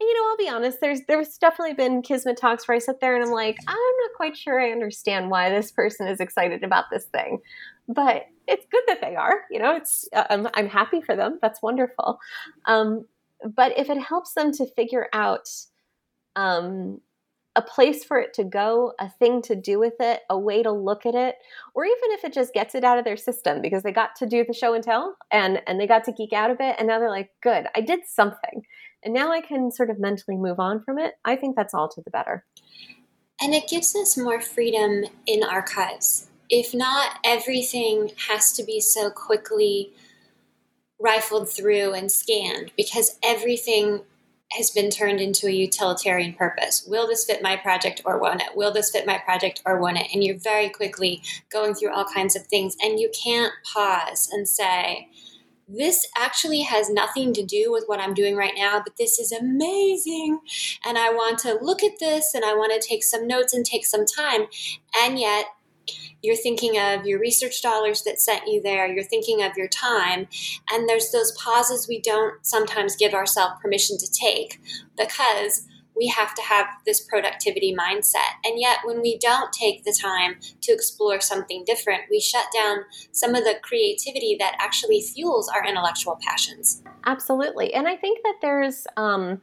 [0.00, 0.80] And, you know, I'll be honest.
[0.80, 4.10] There's there's definitely been kismet talks where I sit there and I'm like, I'm not
[4.16, 7.40] quite sure I understand why this person is excited about this thing,
[7.88, 9.42] but it's good that they are.
[9.50, 11.38] You know, it's uh, I'm, I'm happy for them.
[11.40, 12.18] That's wonderful.
[12.66, 13.06] Um,
[13.44, 15.48] but if it helps them to figure out
[16.36, 17.00] um,
[17.56, 20.72] a place for it to go, a thing to do with it, a way to
[20.72, 21.36] look at it,
[21.74, 24.26] or even if it just gets it out of their system because they got to
[24.26, 26.88] do the show and tell and and they got to geek out a bit and
[26.88, 28.64] now they're like, "Good, I did something."
[29.04, 31.14] And now I can sort of mentally move on from it.
[31.24, 32.44] I think that's all to the better.
[33.40, 36.28] And it gives us more freedom in archives.
[36.48, 39.92] If not everything has to be so quickly
[40.98, 44.02] rifled through and scanned because everything
[44.56, 46.84] has been turned into a utilitarian purpose.
[46.86, 48.56] Will this fit my project or won't it?
[48.56, 50.06] Will this fit my project or won't it?
[50.12, 54.48] And you're very quickly going through all kinds of things, and you can't pause and
[54.48, 55.08] say,
[55.66, 59.32] this actually has nothing to do with what I'm doing right now, but this is
[59.32, 60.40] amazing.
[60.84, 63.64] And I want to look at this and I want to take some notes and
[63.64, 64.46] take some time.
[64.94, 65.46] And yet,
[66.24, 70.26] you're thinking of your research dollars that sent you there, you're thinking of your time,
[70.70, 74.60] and there's those pauses we don't sometimes give ourselves permission to take
[74.96, 78.34] because we have to have this productivity mindset.
[78.44, 82.78] And yet, when we don't take the time to explore something different, we shut down
[83.12, 86.82] some of the creativity that actually fuels our intellectual passions.
[87.06, 87.74] Absolutely.
[87.74, 89.40] And I think that there's, um,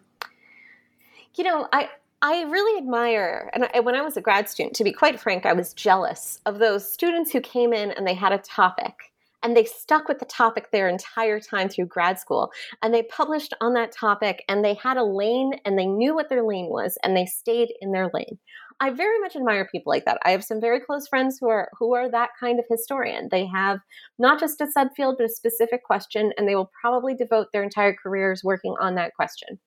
[1.36, 1.89] you know, I,
[2.24, 5.48] I really admire, and I, when I was a grad student, to be quite frank,
[5.48, 8.94] I was jealous of those students who came in and they had a topic
[9.42, 12.52] and they stuck with the topic their entire time through grad school
[12.84, 16.30] and they published on that topic and they had a lane and they knew what
[16.30, 18.38] their lane was and they stayed in their lane.
[18.80, 20.20] I very much admire people like that.
[20.24, 23.30] I have some very close friends who are who are that kind of historian.
[23.32, 23.80] They have
[24.20, 27.96] not just a subfield but a specific question and they will probably devote their entire
[27.96, 29.60] careers working on that question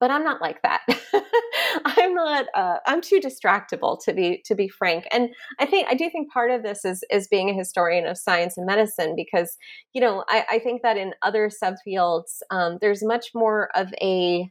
[0.00, 0.82] but I'm not like that.
[1.84, 2.46] I'm not.
[2.54, 5.06] Uh, I'm too distractible to be to be frank.
[5.10, 8.18] And I think I do think part of this is is being a historian of
[8.18, 9.56] science and medicine because
[9.92, 14.50] you know I, I think that in other subfields um, there's much more of a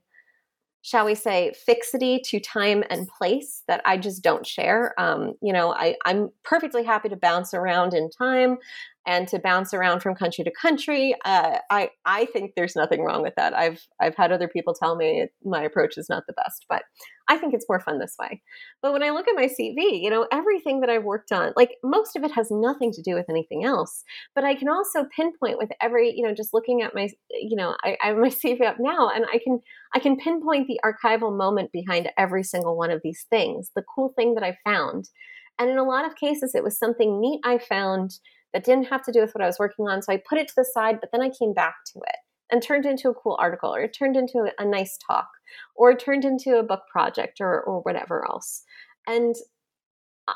[0.82, 4.94] shall we say fixity to time and place that I just don't share.
[5.00, 8.58] Um, you know, I, I'm perfectly happy to bounce around in time
[9.06, 11.16] and to bounce around from country to country.
[11.26, 13.54] Uh, I I think there's nothing wrong with that.
[13.54, 16.84] I've I've had other people tell me my approach is not the best, but
[17.28, 18.42] I think it's more fun this way.
[18.82, 21.76] But when I look at my CV, you know, everything that I've worked on, like
[21.84, 24.04] most of it has nothing to do with anything else.
[24.36, 27.76] But I can also pinpoint with every, you know, just looking at my, you know,
[27.84, 29.60] I, I have my CV up now, and I can
[29.94, 33.72] I can pinpoint the archival moment behind every single one of these things.
[33.76, 35.10] The cool thing that I found.
[35.58, 38.20] And in a lot of cases, it was something neat I found
[38.56, 40.02] that didn't have to do with what I was working on.
[40.02, 42.16] So I put it to the side, but then I came back to it
[42.50, 45.28] and turned into a cool article or it turned into a nice talk
[45.76, 48.64] or it turned into a book project or, or whatever else.
[49.08, 49.36] And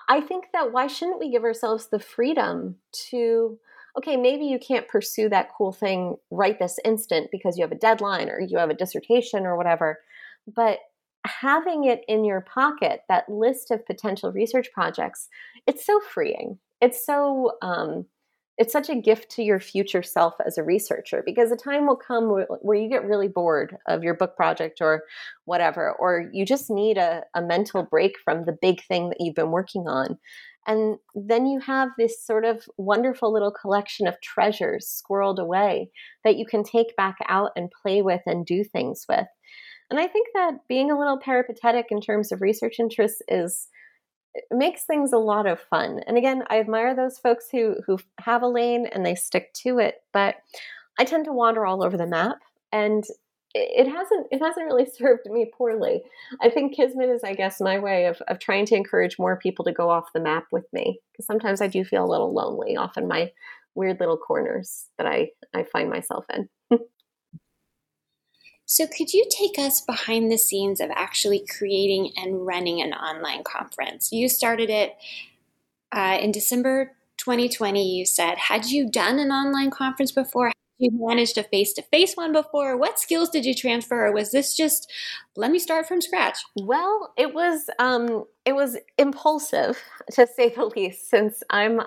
[0.09, 2.75] I think that why shouldn't we give ourselves the freedom
[3.09, 3.57] to,
[3.97, 7.75] okay, maybe you can't pursue that cool thing right this instant because you have a
[7.75, 9.99] deadline or you have a dissertation or whatever,
[10.45, 10.79] but
[11.25, 15.29] having it in your pocket, that list of potential research projects,
[15.65, 18.05] it's so freeing it's so um,
[18.59, 21.95] it's such a gift to your future self as a researcher because the time will
[21.95, 25.03] come where, where, you get really bored of your book project or
[25.45, 29.33] whatever or you just need a, a mental break from the big thing that you've
[29.33, 30.17] been working on.
[30.67, 35.89] And then you have this sort of wonderful little collection of treasures squirreled away
[36.25, 39.25] that you can take back out and play with and do things with.
[39.89, 43.68] And i think that being a little peripatetic in terms of research interests is
[44.51, 46.01] makes things a lot of fun.
[46.07, 49.79] And again, I admire those folks who who have a lane and they stick to
[49.79, 50.35] it, but
[50.99, 52.37] I tend to wander all over the map
[52.71, 53.03] and
[53.55, 56.03] it hasn't it hasn't really served me poorly.
[56.41, 59.65] I think Kismet is, I guess, my way of, of trying to encourage more people
[59.65, 60.99] to go off the map with me.
[61.11, 63.31] Because sometimes I do feel a little lonely off in my
[63.75, 66.49] weird little corners that I, I find myself in.
[68.71, 73.43] So, could you take us behind the scenes of actually creating and running an online
[73.43, 74.11] conference?
[74.11, 74.95] You started it
[75.91, 77.83] uh, in December 2020.
[77.83, 80.51] You said, had you done an online conference before?
[80.79, 82.77] You managed a face-to-face one before?
[82.77, 84.07] What skills did you transfer?
[84.07, 84.91] Or was this just
[85.35, 90.65] let me start from scratch well it was um it was impulsive to say the
[90.75, 91.79] least since i'm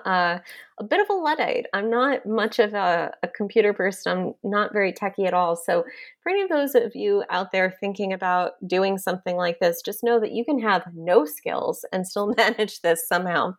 [0.79, 1.67] a bit of a luddite.
[1.73, 4.11] I'm not much of a, a computer person.
[4.11, 5.55] I'm not very techy at all.
[5.55, 5.83] So
[6.23, 10.03] for any of those of you out there thinking about doing something like this just
[10.03, 13.53] know that you can have no skills and still manage this somehow.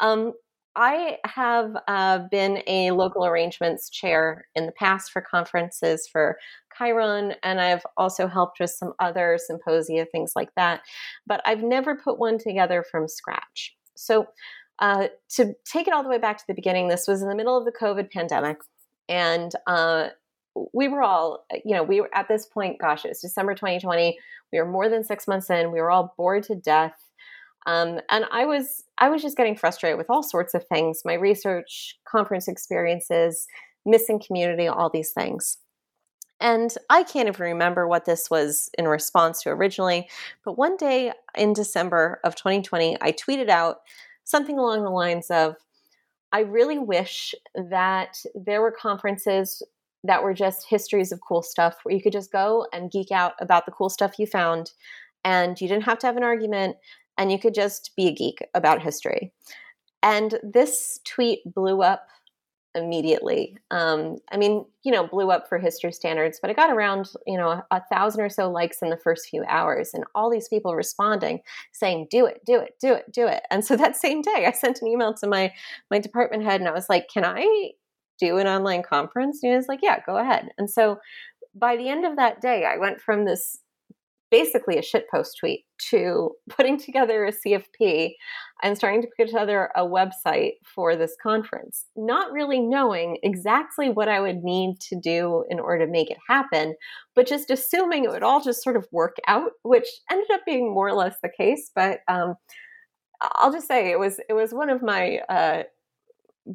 [0.00, 0.32] Um,
[0.76, 6.38] I have uh, been a local arrangements chair in the past for conferences for
[6.78, 10.82] Cheiron, and I've also helped with some other symposia, things like that.
[11.26, 13.74] But I've never put one together from scratch.
[13.96, 14.26] So,
[14.78, 17.34] uh, to take it all the way back to the beginning, this was in the
[17.34, 18.58] middle of the COVID pandemic,
[19.08, 20.08] and uh,
[20.74, 24.18] we were all, you know, we were at this point, gosh, it was December 2020.
[24.52, 25.72] We were more than six months in.
[25.72, 27.06] We were all bored to death
[27.66, 31.14] um, and I was I was just getting frustrated with all sorts of things, my
[31.14, 33.46] research, conference experiences,
[33.84, 35.58] missing community, all these things.
[36.40, 40.08] And I can't even remember what this was in response to originally,
[40.44, 43.78] but one day in December of 2020, I tweeted out
[44.24, 45.56] something along the lines of
[46.32, 49.62] I really wish that there were conferences
[50.04, 53.32] that were just histories of cool stuff where you could just go and geek out
[53.40, 54.72] about the cool stuff you found
[55.24, 56.76] and you didn't have to have an argument
[57.18, 59.32] and you could just be a geek about history.
[60.02, 62.08] And this tweet blew up
[62.76, 63.56] immediately.
[63.70, 67.38] Um, I mean, you know, blew up for history standards, but it got around, you
[67.38, 70.48] know, a, a, thousand or so likes in the first few hours, and all these
[70.48, 71.40] people responding,
[71.72, 74.52] saying, "Do it, do it, do it, do it." And so that same day, I
[74.52, 75.52] sent an email to my
[75.90, 77.70] my department head, and I was like, "Can I
[78.20, 81.00] do an online conference?" And he was like, "Yeah, go ahead." And so
[81.54, 83.58] by the end of that day, I went from this
[84.36, 88.10] basically a shitpost tweet to putting together a CFP
[88.62, 94.08] and starting to put together a website for this conference, not really knowing exactly what
[94.08, 96.74] I would need to do in order to make it happen,
[97.14, 100.72] but just assuming it would all just sort of work out, which ended up being
[100.72, 101.70] more or less the case.
[101.74, 102.34] But um,
[103.22, 105.62] I'll just say it was it was one of my uh,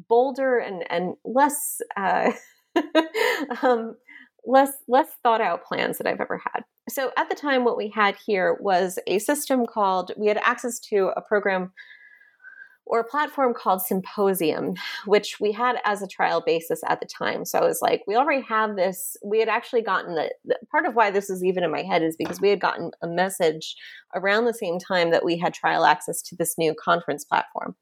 [0.08, 1.80] bolder and and less.
[1.96, 2.32] Uh,
[3.62, 3.96] um,
[4.44, 6.64] less less thought out plans that I've ever had.
[6.88, 10.78] So at the time what we had here was a system called we had access
[10.90, 11.72] to a program
[12.86, 14.74] or a platform called Symposium,
[15.06, 17.44] which we had as a trial basis at the time.
[17.44, 19.16] So I was like, we already have this.
[19.24, 22.02] We had actually gotten the, the, part of why this is even in my head
[22.02, 23.76] is because we had gotten a message
[24.14, 27.76] around the same time that we had trial access to this new conference platform.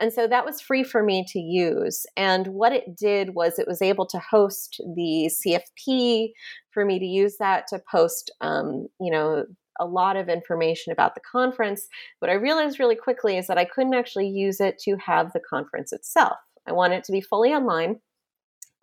[0.00, 2.04] And so that was free for me to use.
[2.16, 6.32] And what it did was it was able to host the CFP
[6.70, 9.44] for me to use that to post, um, you know,
[9.80, 11.86] a lot of information about the conference.
[12.18, 15.40] What I realized really quickly is that I couldn't actually use it to have the
[15.40, 16.36] conference itself.
[16.66, 18.00] I want it to be fully online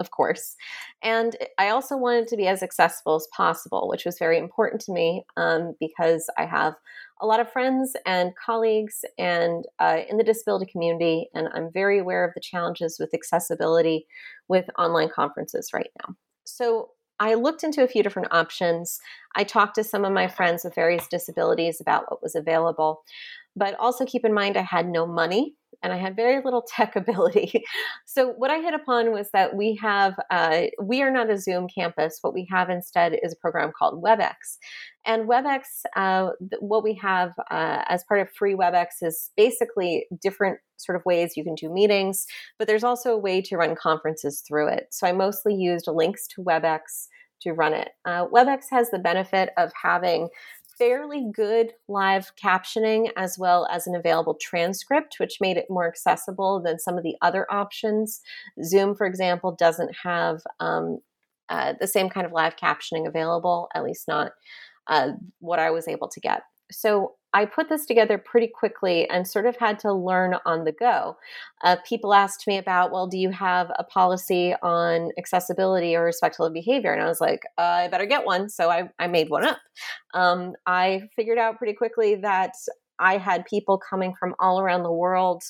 [0.01, 0.57] of course.
[1.01, 4.91] And I also wanted to be as accessible as possible, which was very important to
[4.91, 6.73] me um, because I have
[7.21, 11.99] a lot of friends and colleagues and uh, in the disability community, and I'm very
[11.99, 14.07] aware of the challenges with accessibility
[14.49, 16.15] with online conferences right now.
[16.43, 16.89] So
[17.19, 18.99] I looked into a few different options.
[19.35, 23.03] I talked to some of my friends with various disabilities about what was available,
[23.55, 25.53] but also keep in mind I had no money
[25.83, 27.63] and I had very little tech ability.
[28.05, 31.67] so what I hit upon was that we have uh, we are not a Zoom
[31.67, 32.19] campus.
[32.21, 34.57] What we have instead is a program called WebEx,
[35.05, 35.61] and WebEx,
[35.95, 36.29] uh,
[36.59, 41.35] what we have uh, as part of free WebEx is basically different sort of ways
[41.35, 42.25] you can do meetings,
[42.59, 44.87] but there's also a way to run conferences through it.
[44.91, 47.07] So I mostly used links to WebEx
[47.41, 47.89] to run it.
[48.05, 50.29] Uh, WebEx has the benefit of having
[50.81, 56.59] fairly good live captioning as well as an available transcript, which made it more accessible
[56.59, 58.19] than some of the other options.
[58.63, 60.97] Zoom, for example, doesn't have um,
[61.49, 64.31] uh, the same kind of live captioning available, at least not
[64.87, 66.41] uh, what I was able to get.
[66.71, 70.73] So I put this together pretty quickly and sort of had to learn on the
[70.73, 71.17] go.
[71.63, 76.49] Uh, people asked me about, well, do you have a policy on accessibility or respectful
[76.49, 76.91] behavior?
[76.91, 78.49] And I was like, uh, I better get one.
[78.49, 79.59] So I, I made one up.
[80.13, 82.53] Um, I figured out pretty quickly that
[82.99, 85.41] I had people coming from all around the world.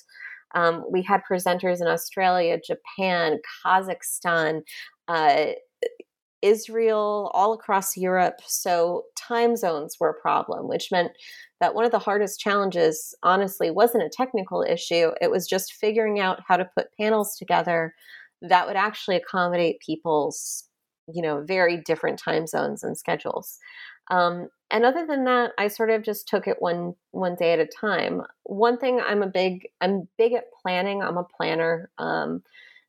[0.54, 4.62] Um, we had presenters in Australia, Japan, Kazakhstan,
[5.08, 5.48] uh,
[6.42, 8.40] Israel, all across Europe.
[8.46, 11.12] So time zones were a problem, which meant
[11.60, 15.12] that one of the hardest challenges, honestly, wasn't a technical issue.
[15.22, 17.94] It was just figuring out how to put panels together
[18.42, 20.68] that would actually accommodate people's,
[21.14, 23.60] you know, very different time zones and schedules.
[24.10, 27.60] Um, and other than that, I sort of just took it one one day at
[27.60, 28.24] a time.
[28.44, 31.02] One thing I'm a big I'm big at planning.
[31.04, 31.92] I'm a planner.
[31.98, 32.42] Um,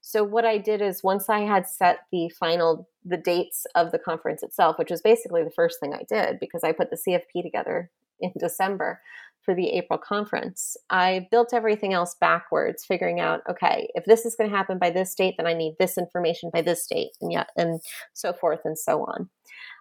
[0.02, 3.98] so what I did is once I had set the final the dates of the
[3.98, 7.42] conference itself, which was basically the first thing I did because I put the CFP
[7.42, 7.88] together
[8.20, 9.00] in December
[9.44, 10.76] for the April conference.
[10.90, 14.90] I built everything else backwards, figuring out, okay, if this is going to happen by
[14.90, 17.80] this date, then I need this information by this date, and yeah, and
[18.12, 19.28] so forth and so on.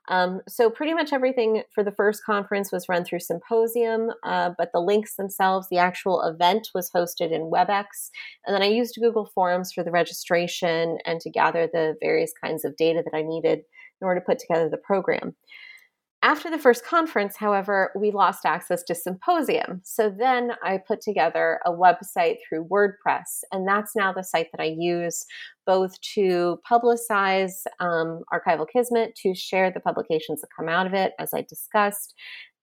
[0.07, 4.71] Um, so pretty much everything for the first conference was run through Symposium, uh, but
[4.73, 7.85] the links themselves, the actual event was hosted in WebEx,
[8.45, 12.65] and then I used Google Forms for the registration and to gather the various kinds
[12.65, 13.59] of data that I needed
[14.01, 15.35] in order to put together the program.
[16.23, 19.81] After the first conference, however, we lost access to Symposium.
[19.83, 24.61] So then I put together a website through WordPress, and that's now the site that
[24.61, 25.25] I use
[25.65, 31.13] both to publicize um, Archival Kismet, to share the publications that come out of it,
[31.17, 32.13] as I discussed.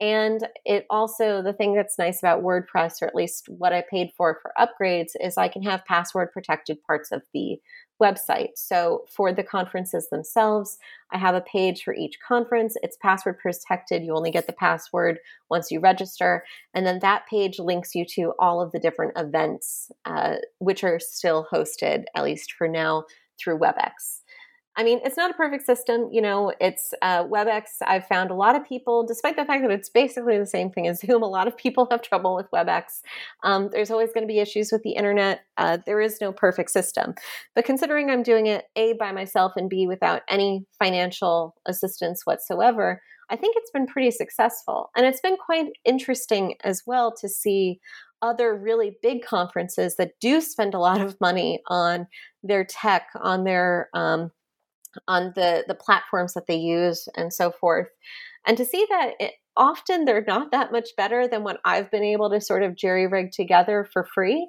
[0.00, 4.10] And it also, the thing that's nice about WordPress, or at least what I paid
[4.16, 7.58] for for upgrades, is I can have password protected parts of the
[8.00, 8.50] website.
[8.54, 10.78] So for the conferences themselves,
[11.10, 12.76] I have a page for each conference.
[12.82, 14.04] It's password protected.
[14.04, 15.18] You only get the password
[15.50, 16.44] once you register.
[16.74, 21.00] And then that page links you to all of the different events, uh, which are
[21.00, 23.04] still hosted, at least for now,
[23.38, 24.20] through WebEx.
[24.78, 26.08] I mean, it's not a perfect system.
[26.12, 27.64] You know, it's uh, WebEx.
[27.84, 30.86] I've found a lot of people, despite the fact that it's basically the same thing
[30.86, 33.02] as Zoom, a lot of people have trouble with WebEx.
[33.42, 35.40] Um, there's always going to be issues with the internet.
[35.56, 37.14] Uh, there is no perfect system.
[37.56, 43.02] But considering I'm doing it A, by myself, and B, without any financial assistance whatsoever,
[43.30, 44.90] I think it's been pretty successful.
[44.96, 47.80] And it's been quite interesting as well to see
[48.22, 52.06] other really big conferences that do spend a lot of money on
[52.42, 54.30] their tech, on their um,
[55.06, 57.88] on the the platforms that they use and so forth.
[58.46, 62.04] And to see that it, often they're not that much better than what i've been
[62.04, 64.48] able to sort of jerry rig together for free.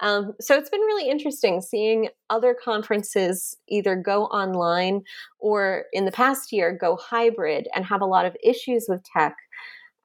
[0.00, 5.02] Um, so it's been really interesting seeing other conferences either go online
[5.40, 9.34] or in the past year go hybrid and have a lot of issues with tech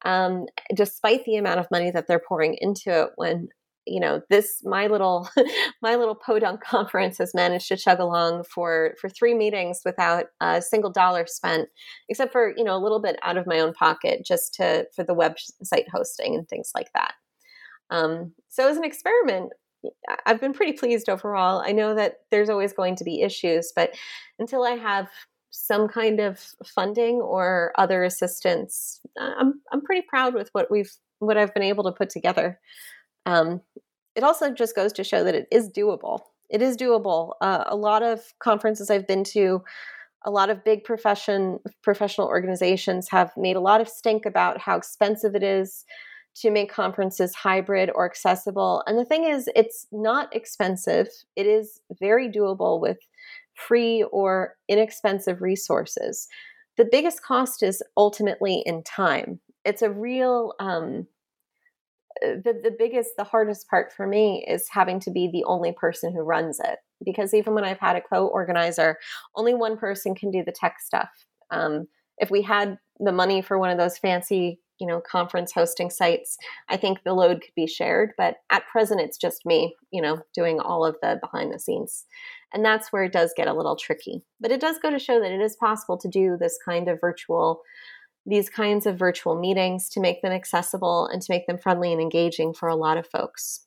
[0.06, 3.50] um, despite the amount of money that they're pouring into it when
[3.86, 5.30] you know this my little
[5.82, 10.62] my little podunk conference has managed to chug along for for three meetings without a
[10.62, 11.70] single dollar spent
[12.10, 15.04] except for you know a little bit out of my own pocket just to for
[15.04, 17.14] the website hosting and things like that.
[17.90, 19.52] Um, so as an experiment
[20.26, 21.62] i've been pretty pleased overall.
[21.66, 23.94] I know that there's always going to be issues but
[24.40, 25.10] until i have
[25.50, 31.38] some kind of funding or other assistance i'm i'm pretty proud with what we've what
[31.38, 32.60] i've been able to put together
[33.26, 33.62] um,
[34.16, 36.20] it also just goes to show that it is doable.
[36.50, 37.34] It is doable.
[37.42, 39.64] Uh, a lot of conferences I've been to,
[40.26, 44.78] a lot of big profession professional organizations have made a lot of stink about how
[44.78, 45.86] expensive it is
[46.36, 48.84] to make conferences hybrid or accessible.
[48.88, 51.08] And the thing is, it's not expensive.
[51.36, 52.98] It is very doable with
[53.54, 56.28] free or inexpensive resources.
[56.78, 59.40] The biggest cost is ultimately in time.
[59.64, 61.08] It's a real um,
[62.24, 66.14] the, the biggest the hardest part for me is having to be the only person
[66.14, 66.80] who runs it.
[67.04, 68.98] Because even when i've had a co-organizer
[69.36, 71.10] only one person can do the tech stuff.
[71.52, 75.90] Um, if we had the money for one of those fancy you know conference hosting
[75.90, 78.12] sites i think the load could be shared.
[78.18, 82.06] But at present it's just me you know doing all of the behind the scenes.
[82.54, 84.22] And that's where it does get a little tricky.
[84.40, 87.02] But it does go to show that it is possible to do this kind of
[87.02, 87.64] virtual
[88.26, 92.02] these kinds of virtual meetings to make them accessible and to make them friendly and
[92.02, 93.66] engaging for a lot of folks.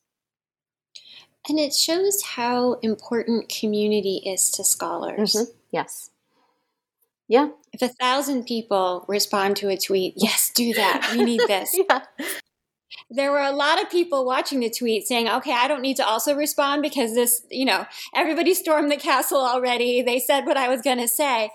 [1.47, 5.33] And it shows how important community is to scholars.
[5.33, 5.51] Mm-hmm.
[5.71, 6.09] Yes.
[7.27, 7.49] Yeah.
[7.71, 11.13] If a thousand people respond to a tweet, yes, do that.
[11.15, 11.77] We need this.
[11.89, 12.01] yeah.
[13.09, 16.05] There were a lot of people watching the tweet saying, okay, I don't need to
[16.05, 17.85] also respond because this, you know,
[18.15, 20.01] everybody stormed the castle already.
[20.01, 21.51] They said what I was going to say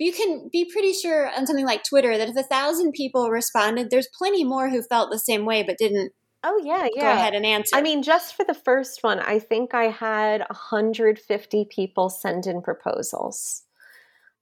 [0.00, 3.90] you can be pretty sure on something like Twitter that if a thousand people responded,
[3.90, 6.12] there's plenty more who felt the same way but didn't.
[6.42, 7.02] Oh yeah, yeah.
[7.02, 7.76] Go ahead and answer.
[7.76, 12.62] I mean, just for the first one, I think I had 150 people send in
[12.62, 13.64] proposals,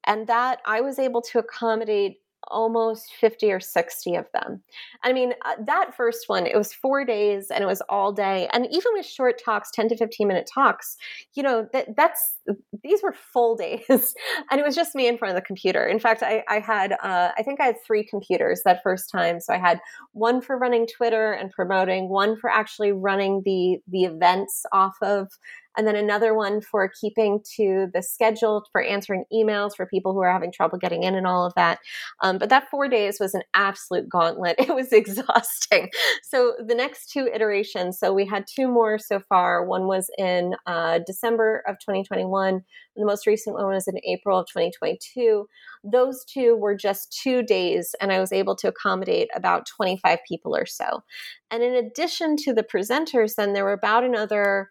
[0.07, 2.19] and that I was able to accommodate
[2.51, 4.63] almost 50 or 60 of them.
[5.03, 8.49] I mean, uh, that first one, it was four days and it was all day.
[8.53, 10.97] And even with short talks, 10 to 15 minute talks,
[11.35, 12.39] you know, that that's,
[12.83, 14.15] these were full days.
[14.51, 15.87] and it was just me in front of the computer.
[15.87, 19.41] In fact, I, I had, uh, I think I had three computers that first time.
[19.41, 19.81] So I had
[20.13, 25.29] one for running Twitter and promoting, one for actually running the, the events off of,
[25.77, 30.21] and then another one for keeping to the schedule for answering emails for people who
[30.21, 31.79] are having trouble getting in and all of that.
[32.23, 34.57] Um, but that four days was an absolute gauntlet.
[34.69, 35.89] It was exhausting.
[36.23, 39.65] So the next two iterations, so we had two more so far.
[39.65, 42.63] One was in uh, December of 2021, and
[42.97, 45.49] the most recent one was in April of 2022.
[45.85, 50.55] Those two were just two days, and I was able to accommodate about 25 people
[50.55, 51.03] or so.
[51.51, 54.69] And in addition to the presenters, then there were about another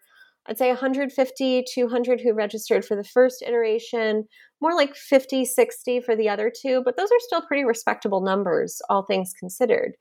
[0.48, 4.24] I'd say 150, 200 who registered for the first iteration,
[4.60, 8.80] more like 50, 60 for the other two, but those are still pretty respectable numbers,
[8.88, 9.92] all things considered.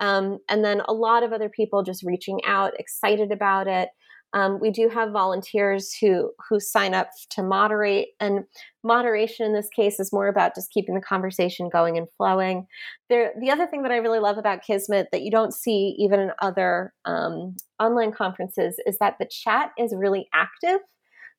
[0.00, 3.90] Um, and then a lot of other people just reaching out, excited about it.
[4.34, 8.44] Um, we do have volunteers who who sign up to moderate, and
[8.82, 12.66] moderation in this case is more about just keeping the conversation going and flowing.
[13.08, 16.20] There, the other thing that I really love about Kismet that you don't see even
[16.20, 20.80] in other um, online conferences is that the chat is really active.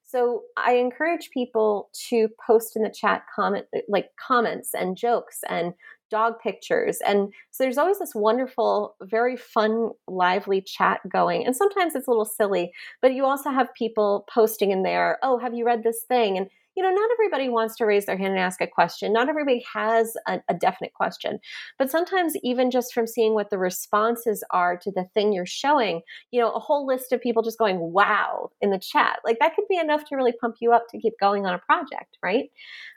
[0.06, 5.74] So I encourage people to post in the chat comment like comments and jokes and
[6.14, 6.99] dog pictures.
[7.07, 11.43] And so there's always this wonderful, very fun, lively chat going.
[11.43, 15.39] And sometimes it's a little silly, but you also have people posting in there, oh,
[15.39, 16.38] have you read this thing?
[16.38, 19.14] And you know, not everybody wants to raise their hand and ask a question.
[19.14, 21.39] Not everybody has a, a definite question.
[21.78, 26.01] But sometimes, even just from seeing what the responses are to the thing you're showing,
[26.32, 29.55] you know, a whole list of people just going, wow, in the chat, like that
[29.55, 32.49] could be enough to really pump you up to keep going on a project, right?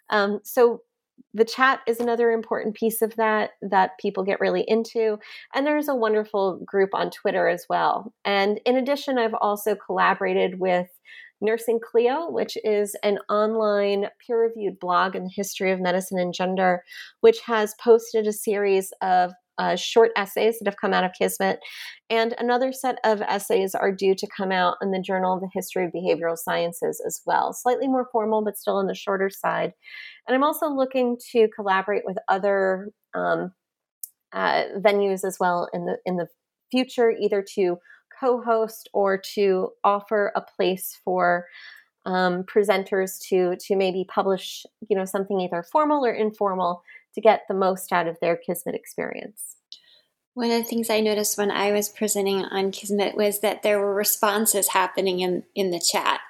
[0.08, 0.82] Um, so
[1.34, 5.18] the chat is another important piece of that that people get really into
[5.54, 8.12] and there's a wonderful group on twitter as well.
[8.24, 10.88] And in addition i've also collaborated with
[11.40, 16.82] nursing clio which is an online peer-reviewed blog in the history of medicine and gender
[17.20, 21.60] which has posted a series of uh, short essays that have come out of Kismet,
[22.10, 25.50] and another set of essays are due to come out in the Journal of the
[25.52, 27.52] History of Behavioral Sciences as well.
[27.52, 29.72] Slightly more formal, but still on the shorter side.
[30.26, 33.52] And I'm also looking to collaborate with other um,
[34.32, 36.28] uh, venues as well in the in the
[36.70, 37.78] future, either to
[38.18, 41.46] co-host or to offer a place for
[42.06, 46.82] um, presenters to to maybe publish, you know, something either formal or informal
[47.16, 49.56] to get the most out of their Kismet experience.
[50.34, 53.80] One of the things I noticed when I was presenting on Kismet was that there
[53.80, 56.20] were responses happening in, in the chat.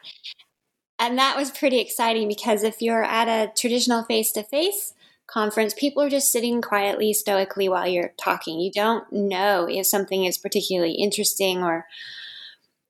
[0.99, 4.95] And that was pretty exciting because if you're at a traditional face to face
[5.27, 8.61] conference, people are just sitting quietly, stoically while you're talking.
[8.61, 11.87] You don't know if something is particularly interesting or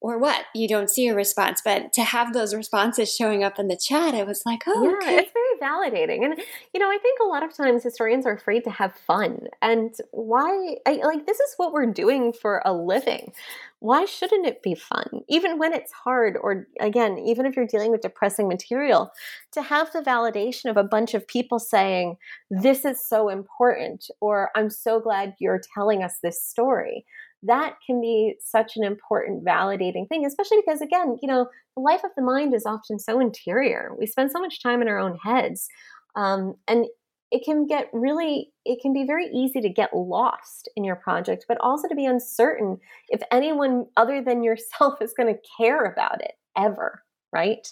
[0.01, 3.69] or what you don't see a response but to have those responses showing up in
[3.69, 5.17] the chat it was like oh yeah okay.
[5.17, 6.25] it's very validating.
[6.25, 6.39] And
[6.75, 9.49] you know i think a lot of times historians are afraid to have fun.
[9.63, 13.33] And why I, like this is what we're doing for a living.
[13.81, 15.21] Why shouldn't it be fun?
[15.29, 19.13] Even when it's hard or again even if you're dealing with depressing material
[19.53, 22.17] to have the validation of a bunch of people saying
[22.51, 27.05] this is so important or i'm so glad you're telling us this story
[27.47, 32.03] that can be such an important validating thing especially because again you know the life
[32.05, 33.95] of the mind is often so interior.
[33.99, 35.69] We spend so much time in our own heads
[36.17, 36.87] um, and
[37.31, 41.45] it can get really it can be very easy to get lost in your project
[41.49, 42.79] but also to be uncertain
[43.09, 47.69] if anyone other than yourself is going to care about it ever right?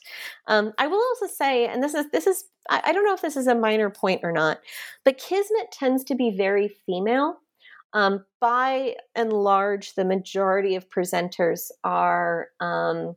[0.48, 3.36] Um, i will also say and this is this is I don't know if this
[3.36, 4.58] is a minor point or not
[5.04, 7.38] but kismet tends to be very female
[7.94, 12.48] um, by and large, the majority of presenters are.
[12.60, 13.14] Um,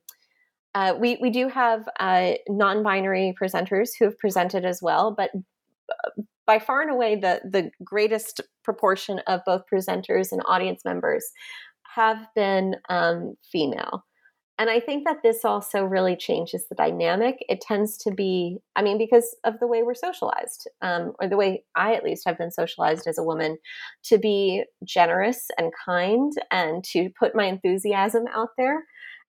[0.75, 6.21] uh, we we do have uh, non-binary presenters who have presented as well, but uh,
[6.45, 11.25] by far and away, the the greatest proportion of both presenters and audience members
[11.95, 14.05] have been um, female.
[14.59, 17.45] And I think that this also really changes the dynamic.
[17.47, 21.37] It tends to be, I mean, because of the way we're socialized, um, or the
[21.37, 23.57] way I at least have been socialized as a woman,
[24.05, 28.85] to be generous and kind and to put my enthusiasm out there.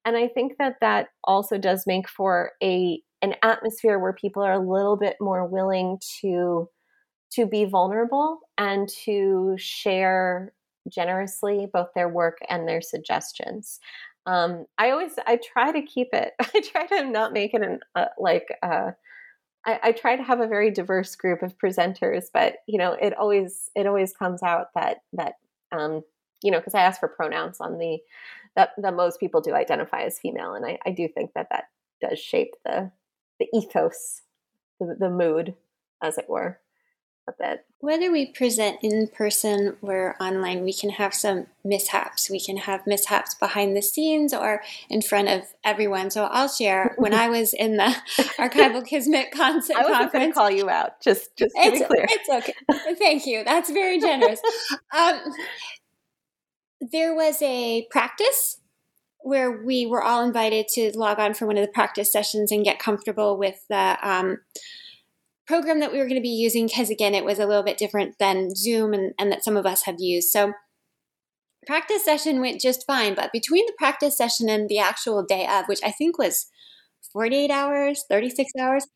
[0.07, 4.53] And I think that that also does make for a an atmosphere where people are
[4.53, 6.69] a little bit more willing to
[7.33, 10.55] to be vulnerable and to share
[10.91, 13.79] generously both their work and their suggestions
[14.29, 16.35] um, I always I try to keep it.
[16.41, 18.47] I try to not make it an uh, like.
[18.63, 18.91] Uh,
[19.65, 23.17] I, I try to have a very diverse group of presenters, but you know, it
[23.17, 25.37] always it always comes out that that
[25.73, 26.03] um,
[26.43, 28.01] you know because I ask for pronouns on the
[28.55, 31.65] that that most people do identify as female, and I, I do think that that
[32.03, 32.93] does shape the
[33.41, 34.21] the ethos,
[34.79, 35.55] the, the mood,
[36.03, 36.61] as it were
[37.29, 37.65] a bit.
[37.81, 42.29] Whether we present in person or online, we can have some mishaps.
[42.29, 46.11] We can have mishaps behind the scenes or in front of everyone.
[46.11, 47.95] So I'll share when I was in the
[48.39, 50.13] archival Kismet concept I was conference.
[50.13, 51.01] going to call you out.
[51.01, 52.07] Just, just to it's, be clear.
[52.09, 52.97] It's okay.
[52.99, 53.45] Thank you.
[53.45, 54.41] That's very generous.
[54.97, 55.21] um,
[56.81, 58.61] there was a practice
[59.21, 62.65] where we were all invited to log on for one of the practice sessions and
[62.65, 64.39] get comfortable with the um,
[65.49, 67.79] program that we were going to be using because again it was a little bit
[67.79, 70.29] different than zoom and, and that some of us have used.
[70.29, 70.53] So
[71.67, 75.67] practice session went just fine but between the practice session and the actual day of
[75.67, 76.47] which i think was
[77.13, 78.87] 48 hours 36 hours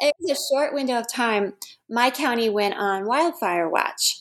[0.00, 1.54] it was a short window of time.
[1.88, 4.20] My county went on wildfire watch.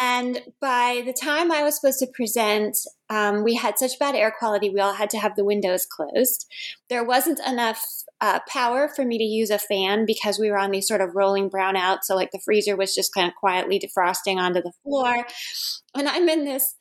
[0.00, 2.76] And by the time I was supposed to present,
[3.10, 6.46] um, we had such bad air quality, we all had to have the windows closed.
[6.88, 7.84] There wasn't enough
[8.20, 11.14] uh, power for me to use a fan because we were on these sort of
[11.14, 12.04] rolling brownouts.
[12.04, 15.26] So, like, the freezer was just kind of quietly defrosting onto the floor.
[15.94, 16.76] And I'm in this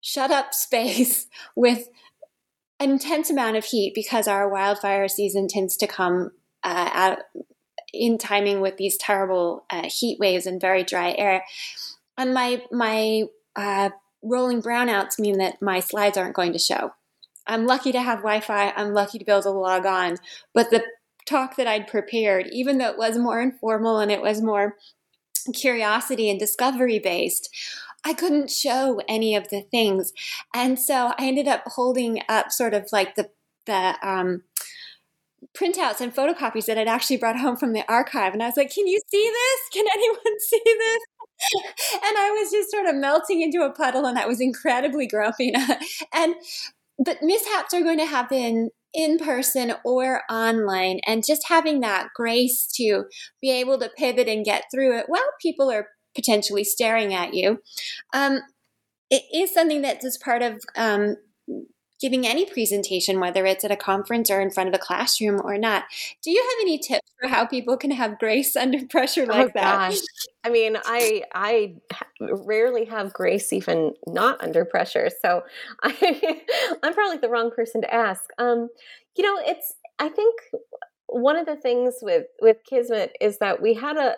[0.00, 1.26] shut up space
[1.56, 1.88] with
[2.78, 6.30] an intense amount of heat because our wildfire season tends to come
[6.62, 7.18] uh, out
[7.92, 11.42] in timing with these terrible uh, heat waves and very dry air
[12.16, 13.90] and my my uh,
[14.22, 16.92] rolling brownouts mean that my slides aren't going to show.
[17.46, 18.72] I'm lucky to have Wi-Fi.
[18.76, 20.16] I'm lucky to be able to log on,
[20.54, 20.84] but the
[21.26, 24.76] talk that I'd prepared, even though it was more informal and it was more
[25.54, 27.48] curiosity and discovery based.
[28.04, 30.12] I couldn't show any of the things.
[30.54, 33.30] And so I ended up holding up sort of like the
[33.66, 34.44] the um,
[35.56, 38.32] printouts and photocopies that I'd actually brought home from the archive.
[38.32, 39.60] And I was like, Can you see this?
[39.72, 41.02] Can anyone see this?
[41.94, 45.52] and I was just sort of melting into a puddle and I was incredibly grumpy.
[46.14, 46.34] and
[46.98, 52.66] but mishaps are going to happen in person or online and just having that grace
[52.74, 53.04] to
[53.42, 57.58] be able to pivot and get through it while people are potentially staring at you
[58.14, 58.40] um,
[59.10, 61.16] it is something that is as part of um,
[62.00, 65.56] giving any presentation, whether it's at a conference or in front of a classroom or
[65.56, 65.84] not.
[66.22, 69.48] Do you have any tips for how people can have grace under pressure oh, like
[69.48, 69.90] oh, that?
[69.90, 69.98] Gosh.
[70.44, 71.76] I mean, I I
[72.20, 75.42] rarely have grace even not under pressure, so
[75.82, 76.40] I
[76.82, 78.24] I'm probably the wrong person to ask.
[78.38, 78.68] Um,
[79.16, 80.34] you know, it's I think
[81.08, 84.14] one of the things with with Kismet is that we had a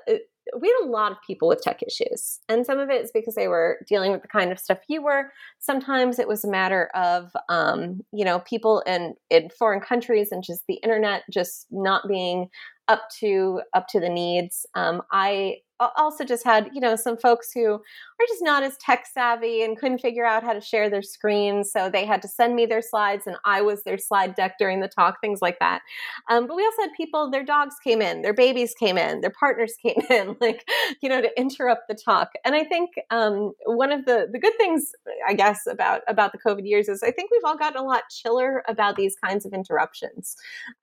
[0.58, 2.40] we had a lot of people with tech issues.
[2.48, 5.02] And some of it is because they were dealing with the kind of stuff you
[5.02, 5.32] were.
[5.58, 10.42] Sometimes it was a matter of, um, you know, people in, in foreign countries and
[10.42, 12.48] just the internet just not being
[12.88, 14.66] up to up to the needs.
[14.74, 15.58] Um, I
[15.96, 19.78] also just had you know some folks who are just not as tech savvy and
[19.78, 22.82] couldn't figure out how to share their screens so they had to send me their
[22.82, 25.82] slides and i was their slide deck during the talk things like that.
[26.30, 29.32] Um, but we also had people their dogs came in their babies came in their
[29.38, 30.68] partners came in like
[31.00, 32.30] you know to interrupt the talk.
[32.44, 34.92] And i think um, one of the the good things
[35.28, 38.02] i guess about about the covid years is i think we've all gotten a lot
[38.10, 40.36] chiller about these kinds of interruptions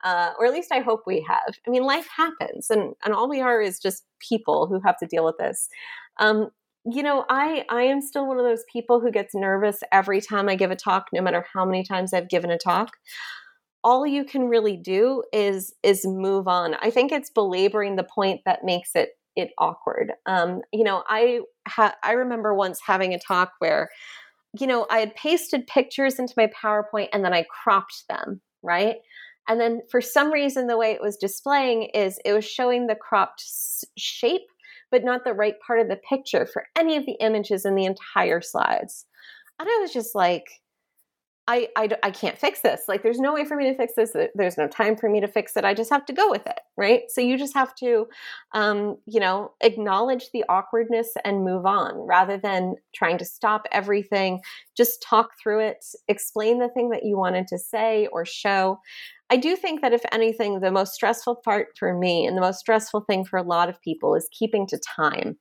[0.04, 1.60] uh, or at least i hope we have.
[1.68, 5.08] I mean life happens and and all we are is just people who have to
[5.08, 5.70] deal with this.
[6.20, 6.50] Um,
[6.86, 10.50] you know, I I am still one of those people who gets nervous every time
[10.50, 12.92] I give a talk, no matter how many times I've given a talk.
[13.84, 16.76] All you can really do is is move on.
[16.82, 20.14] I think it's belaboring the point that makes it it awkward.
[20.26, 23.90] Um, you know, I ha- I remember once having a talk where,
[24.60, 28.98] you know, I had pasted pictures into my PowerPoint and then I cropped them, right?
[29.48, 32.96] And then for some reason, the way it was displaying is it was showing the
[32.96, 33.44] cropped
[33.98, 34.48] shape,
[34.92, 37.86] but not the right part of the picture for any of the images in the
[37.86, 39.06] entire slides.
[39.60, 40.46] And I was just like,
[41.48, 42.82] I, I, I can't fix this.
[42.88, 44.16] Like, there's no way for me to fix this.
[44.34, 45.64] There's no time for me to fix it.
[45.64, 47.04] I just have to go with it, right?
[47.10, 48.08] So you just have to,
[48.56, 54.40] um, you know, acknowledge the awkwardness and move on rather than trying to stop everything.
[54.76, 58.80] Just talk through it, explain the thing that you wanted to say or show.
[59.30, 62.60] I do think that if anything, the most stressful part for me and the most
[62.60, 65.38] stressful thing for a lot of people is keeping to time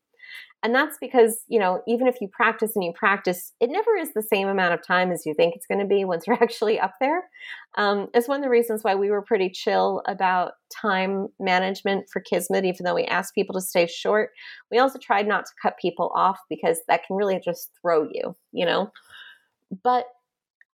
[0.65, 4.15] and that's because, you know, even if you practice and you practice, it never is
[4.15, 6.81] the same amount of time as you think it's going to be once you're actually
[6.81, 7.29] up there.
[7.77, 12.23] Um, it's one of the reasons why we were pretty chill about time management for
[12.23, 14.31] Kismet, even though we asked people to stay short.
[14.71, 18.35] We also tried not to cut people off because that can really just throw you,
[18.53, 18.91] you know?
[19.83, 20.07] But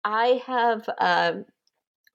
[0.04, 1.32] I have uh,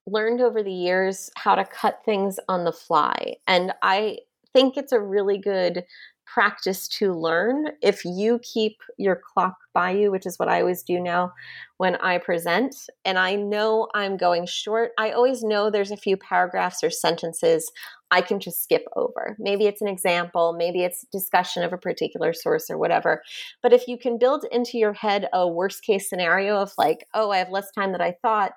[0.08, 3.36] learned over the years how to cut things on the fly.
[3.48, 4.20] And I
[4.54, 5.84] think it's a really good
[6.26, 7.68] practice to learn.
[7.82, 11.34] If you keep your clock by you, which is what I always do now
[11.78, 16.18] when I present, and I know I'm going short, I always know there's a few
[16.18, 17.72] paragraphs or sentences
[18.12, 19.36] I can just skip over.
[19.40, 23.22] Maybe it's an example, maybe it's discussion of a particular source or whatever.
[23.62, 27.32] But if you can build into your head a worst case scenario of like, oh,
[27.32, 28.54] I have less time than I thought,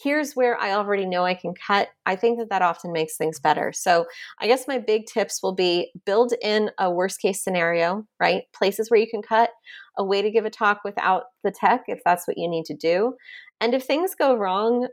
[0.00, 1.88] here's where I already know I can cut.
[2.06, 3.72] I think that that often makes things better.
[3.72, 4.06] So,
[4.40, 8.44] I guess my big tips will be build in a worst case scenario, right?
[8.54, 9.50] Places where you can cut,
[9.98, 12.74] a way to give a talk without the tech if that's what you need to
[12.74, 13.14] do.
[13.60, 14.88] And if things go wrong,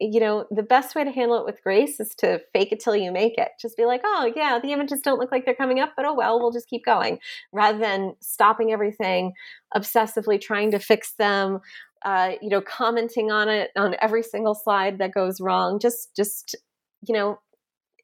[0.00, 2.96] you know, the best way to handle it with grace is to fake it till
[2.96, 3.50] you make it.
[3.60, 6.14] Just be like, oh, yeah, the images don't look like they're coming up, but oh
[6.14, 7.18] well, we'll just keep going.
[7.52, 9.32] Rather than stopping everything,
[9.76, 11.60] obsessively trying to fix them,
[12.04, 15.78] uh, you know, commenting on it on every single slide that goes wrong.
[15.78, 16.56] Just, just,
[17.06, 17.38] you know,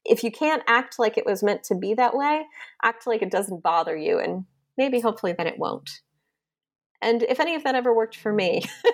[0.05, 2.43] if you can't act like it was meant to be that way,
[2.83, 4.45] act like it doesn't bother you, and
[4.77, 5.89] maybe hopefully then it won't.
[7.01, 8.63] And if any of that ever worked for me,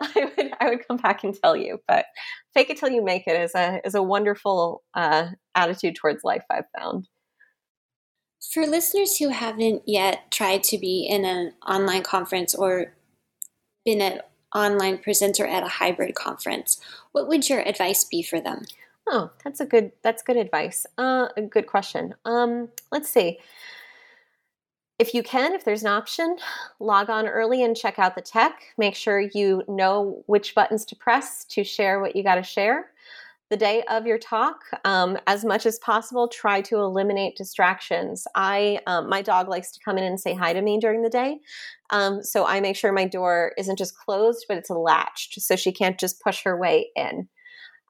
[0.00, 1.80] I would I would come back and tell you.
[1.88, 2.04] But
[2.54, 6.44] fake it till you make it is a is a wonderful uh, attitude towards life.
[6.50, 7.08] I've found.
[8.52, 12.94] For listeners who haven't yet tried to be in an online conference or
[13.84, 16.80] been at online presenter at a hybrid conference,
[17.12, 18.64] what would your advice be for them?
[19.08, 20.86] Oh, that's a good that's good advice.
[20.96, 22.14] Uh, a good question.
[22.24, 23.40] Um, let's see.
[24.98, 26.36] If you can, if there's an option,
[26.78, 28.62] log on early and check out the tech.
[28.78, 32.91] Make sure you know which buttons to press to share what you got to share.
[33.52, 38.26] The day of your talk, um, as much as possible, try to eliminate distractions.
[38.34, 41.10] I, um, my dog likes to come in and say hi to me during the
[41.10, 41.38] day,
[41.90, 45.70] um, so I make sure my door isn't just closed, but it's latched, so she
[45.70, 47.28] can't just push her way in.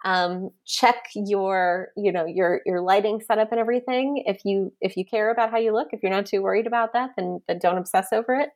[0.04, 4.24] Um, check your you know your your lighting setup and everything.
[4.26, 6.92] If you if you care about how you look if you're not too worried about
[6.94, 8.48] that then then don't obsess over it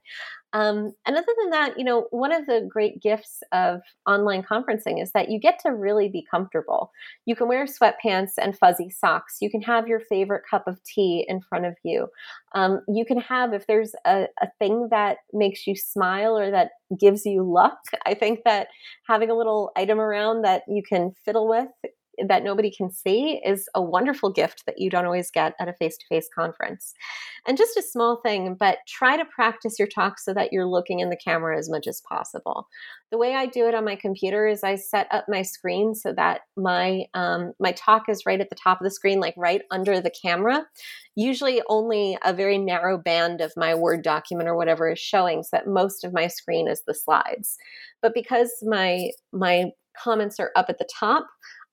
[0.52, 5.02] um, and other than that you know one of the great gifts of online conferencing
[5.02, 6.90] is that you get to really be comfortable.
[7.24, 9.38] You can wear sweatpants and fuzzy socks.
[9.40, 12.08] You can have your favorite cup of tea in front of you.
[12.54, 16.70] Um, you can have if there's a, a thing that makes you smile or that
[16.98, 18.68] gives you luck i think that
[19.06, 21.68] having a little item around that you can fiddle with
[22.26, 25.72] that nobody can see is a wonderful gift that you don't always get at a
[25.74, 26.94] face to face conference.
[27.46, 31.00] And just a small thing, but try to practice your talk so that you're looking
[31.00, 32.66] in the camera as much as possible.
[33.10, 36.12] The way I do it on my computer is I set up my screen so
[36.14, 39.62] that my um, my talk is right at the top of the screen, like right
[39.70, 40.66] under the camera.
[41.14, 45.50] Usually, only a very narrow band of my Word document or whatever is showing, so
[45.52, 47.56] that most of my screen is the slides.
[48.02, 51.26] But because my my comments are up at the top,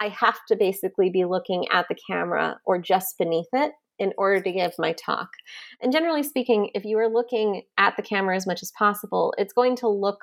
[0.04, 4.42] I have to basically be looking at the camera or just beneath it in order
[4.42, 5.30] to give my talk.
[5.82, 9.54] And generally speaking, if you are looking at the camera as much as possible, it's
[9.54, 10.20] going to look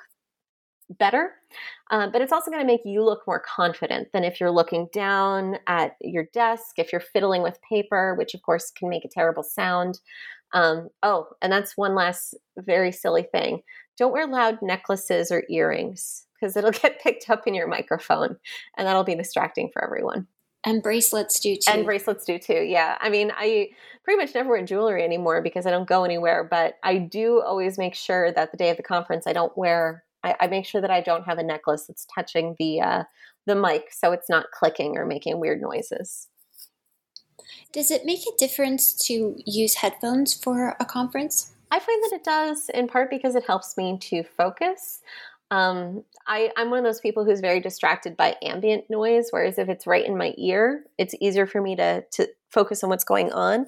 [0.99, 1.31] better,
[1.89, 4.87] uh, but it's also going to make you look more confident than if you're looking
[4.93, 9.09] down at your desk, if you're fiddling with paper, which of course can make a
[9.09, 9.99] terrible sound.
[10.53, 13.61] Um, oh, and that's one last very silly thing.
[13.97, 18.37] Don't wear loud necklaces or earrings because it'll get picked up in your microphone
[18.77, 20.27] and that'll be distracting for everyone.
[20.63, 21.71] And bracelets do too.
[21.71, 22.61] And bracelets do too.
[22.61, 22.97] Yeah.
[23.01, 23.69] I mean, I
[24.03, 27.79] pretty much never wear jewelry anymore because I don't go anywhere, but I do always
[27.79, 30.81] make sure that the day of the conference I don't wear I, I make sure
[30.81, 33.03] that I don't have a necklace that's touching the uh,
[33.45, 36.27] the mic so it's not clicking or making weird noises.
[37.73, 41.53] Does it make a difference to use headphones for a conference?
[41.71, 45.01] I find that it does, in part because it helps me to focus.
[45.51, 49.69] Um, I, I'm one of those people who's very distracted by ambient noise, whereas if
[49.69, 53.31] it's right in my ear, it's easier for me to, to focus on what's going
[53.31, 53.65] on.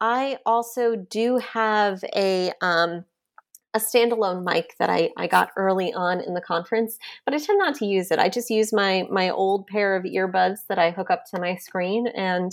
[0.00, 3.04] I also do have a um,
[3.74, 7.58] a standalone mic that I, I got early on in the conference, but I tend
[7.58, 8.18] not to use it.
[8.20, 11.56] I just use my my old pair of earbuds that I hook up to my
[11.56, 12.52] screen, and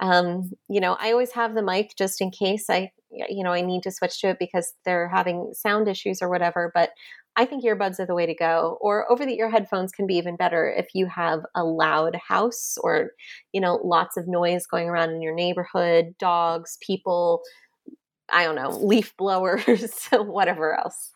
[0.00, 3.62] um, you know I always have the mic just in case I you know I
[3.62, 6.70] need to switch to it because they're having sound issues or whatever.
[6.74, 6.90] But
[7.38, 8.78] I think earbuds are the way to go.
[8.80, 12.76] Or over the ear headphones can be even better if you have a loud house
[12.82, 13.12] or,
[13.52, 17.42] you know, lots of noise going around in your neighborhood, dogs, people,
[18.28, 21.12] I don't know, leaf blowers, whatever else.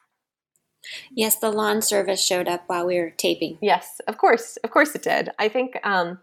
[1.10, 3.58] Yes, the lawn service showed up while we were taping.
[3.60, 4.58] Yes, of course.
[4.58, 5.30] Of course it did.
[5.40, 6.20] I think um,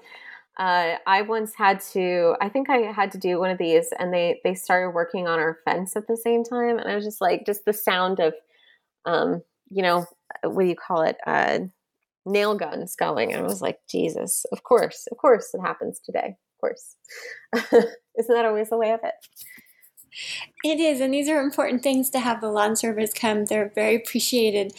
[0.59, 4.13] uh, I once had to, I think I had to do one of these and
[4.13, 6.77] they, they started working on our fence at the same time.
[6.77, 8.33] And I was just like, just the sound of,
[9.05, 9.41] um,
[9.71, 10.05] you know,
[10.43, 11.15] what do you call it?
[11.25, 11.59] Uh,
[12.25, 13.31] nail guns going.
[13.31, 16.35] And I was like, Jesus, of course, of course it happens today.
[16.35, 16.95] Of course.
[18.19, 19.13] Isn't that always the way of it?
[20.65, 20.99] It is.
[20.99, 23.45] And these are important things to have the lawn service come.
[23.45, 24.73] They're very appreciated.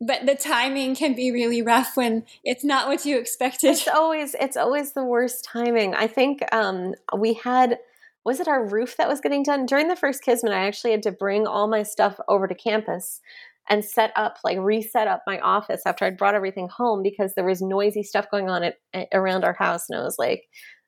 [0.00, 3.70] But the timing can be really rough when it's not what you expected.
[3.70, 5.94] It's always it's always the worst timing.
[5.94, 7.78] I think um, we had
[8.24, 10.52] was it our roof that was getting done during the first Kismet?
[10.52, 13.20] I actually had to bring all my stuff over to campus
[13.68, 17.44] and set up like reset up my office after I'd brought everything home because there
[17.44, 20.42] was noisy stuff going on at, around our house and I was like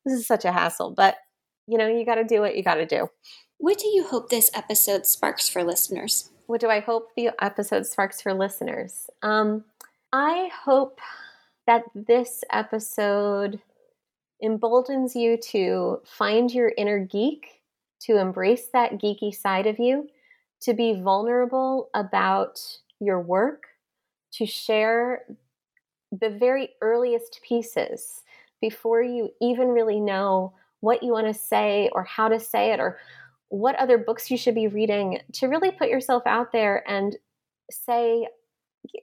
[0.04, 1.16] this is such a hassle but
[1.66, 3.08] you know you got to do what you got to do.
[3.58, 6.30] What do you hope this episode sparks for listeners?
[6.51, 9.09] What do I hope the episode sparks for listeners?
[9.22, 9.66] Um,
[10.12, 10.98] I hope
[11.68, 13.61] that this episode
[14.40, 17.62] emboldens you to find your inner geek,
[18.01, 20.09] to embrace that geeky side of you,
[20.62, 22.61] to be vulnerable about
[22.98, 23.66] your work,
[24.32, 25.22] to share
[26.11, 28.24] the very earliest pieces
[28.61, 32.80] before you even really know what you want to say or how to say it
[32.80, 32.98] or
[33.51, 37.16] what other books you should be reading, to really put yourself out there and
[37.70, 38.26] say,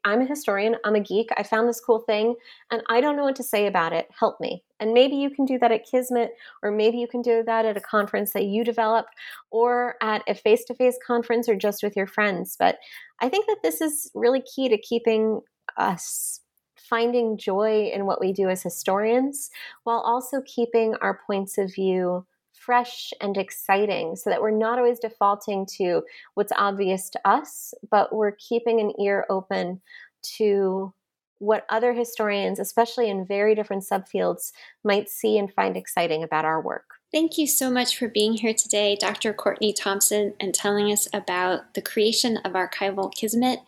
[0.03, 2.35] I'm a historian, I'm a geek, I found this cool thing,
[2.71, 4.07] and I don't know what to say about it.
[4.17, 4.63] Help me.
[4.79, 6.31] And maybe you can do that at Kismet,
[6.63, 9.05] or maybe you can do that at a conference that you develop,
[9.51, 12.55] or at a face to face conference, or just with your friends.
[12.57, 12.79] But
[13.19, 15.41] I think that this is really key to keeping
[15.77, 16.39] us
[16.75, 19.51] finding joy in what we do as historians,
[19.83, 22.25] while also keeping our points of view
[22.67, 26.03] fresh and exciting so that we're not always defaulting to
[26.33, 29.79] what's obvious to us, but we're keeping an ear open
[30.21, 30.93] to
[31.39, 34.51] what other historians, especially in very different subfields,
[34.83, 36.95] might see and find exciting about our work.
[37.09, 39.31] Thank you so much for being here today, Dr.
[39.31, 43.59] Courtney Thompson, and telling us about the creation of Archival Kismet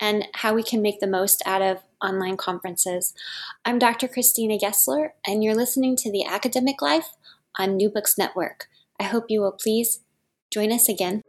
[0.00, 3.12] and how we can make the most out of online conferences.
[3.66, 4.08] I'm Dr.
[4.08, 7.10] Christina Gessler, and you're listening to The Academic Life
[7.58, 8.68] on New Books Network.
[8.98, 10.00] I hope you will please
[10.50, 11.22] join us again.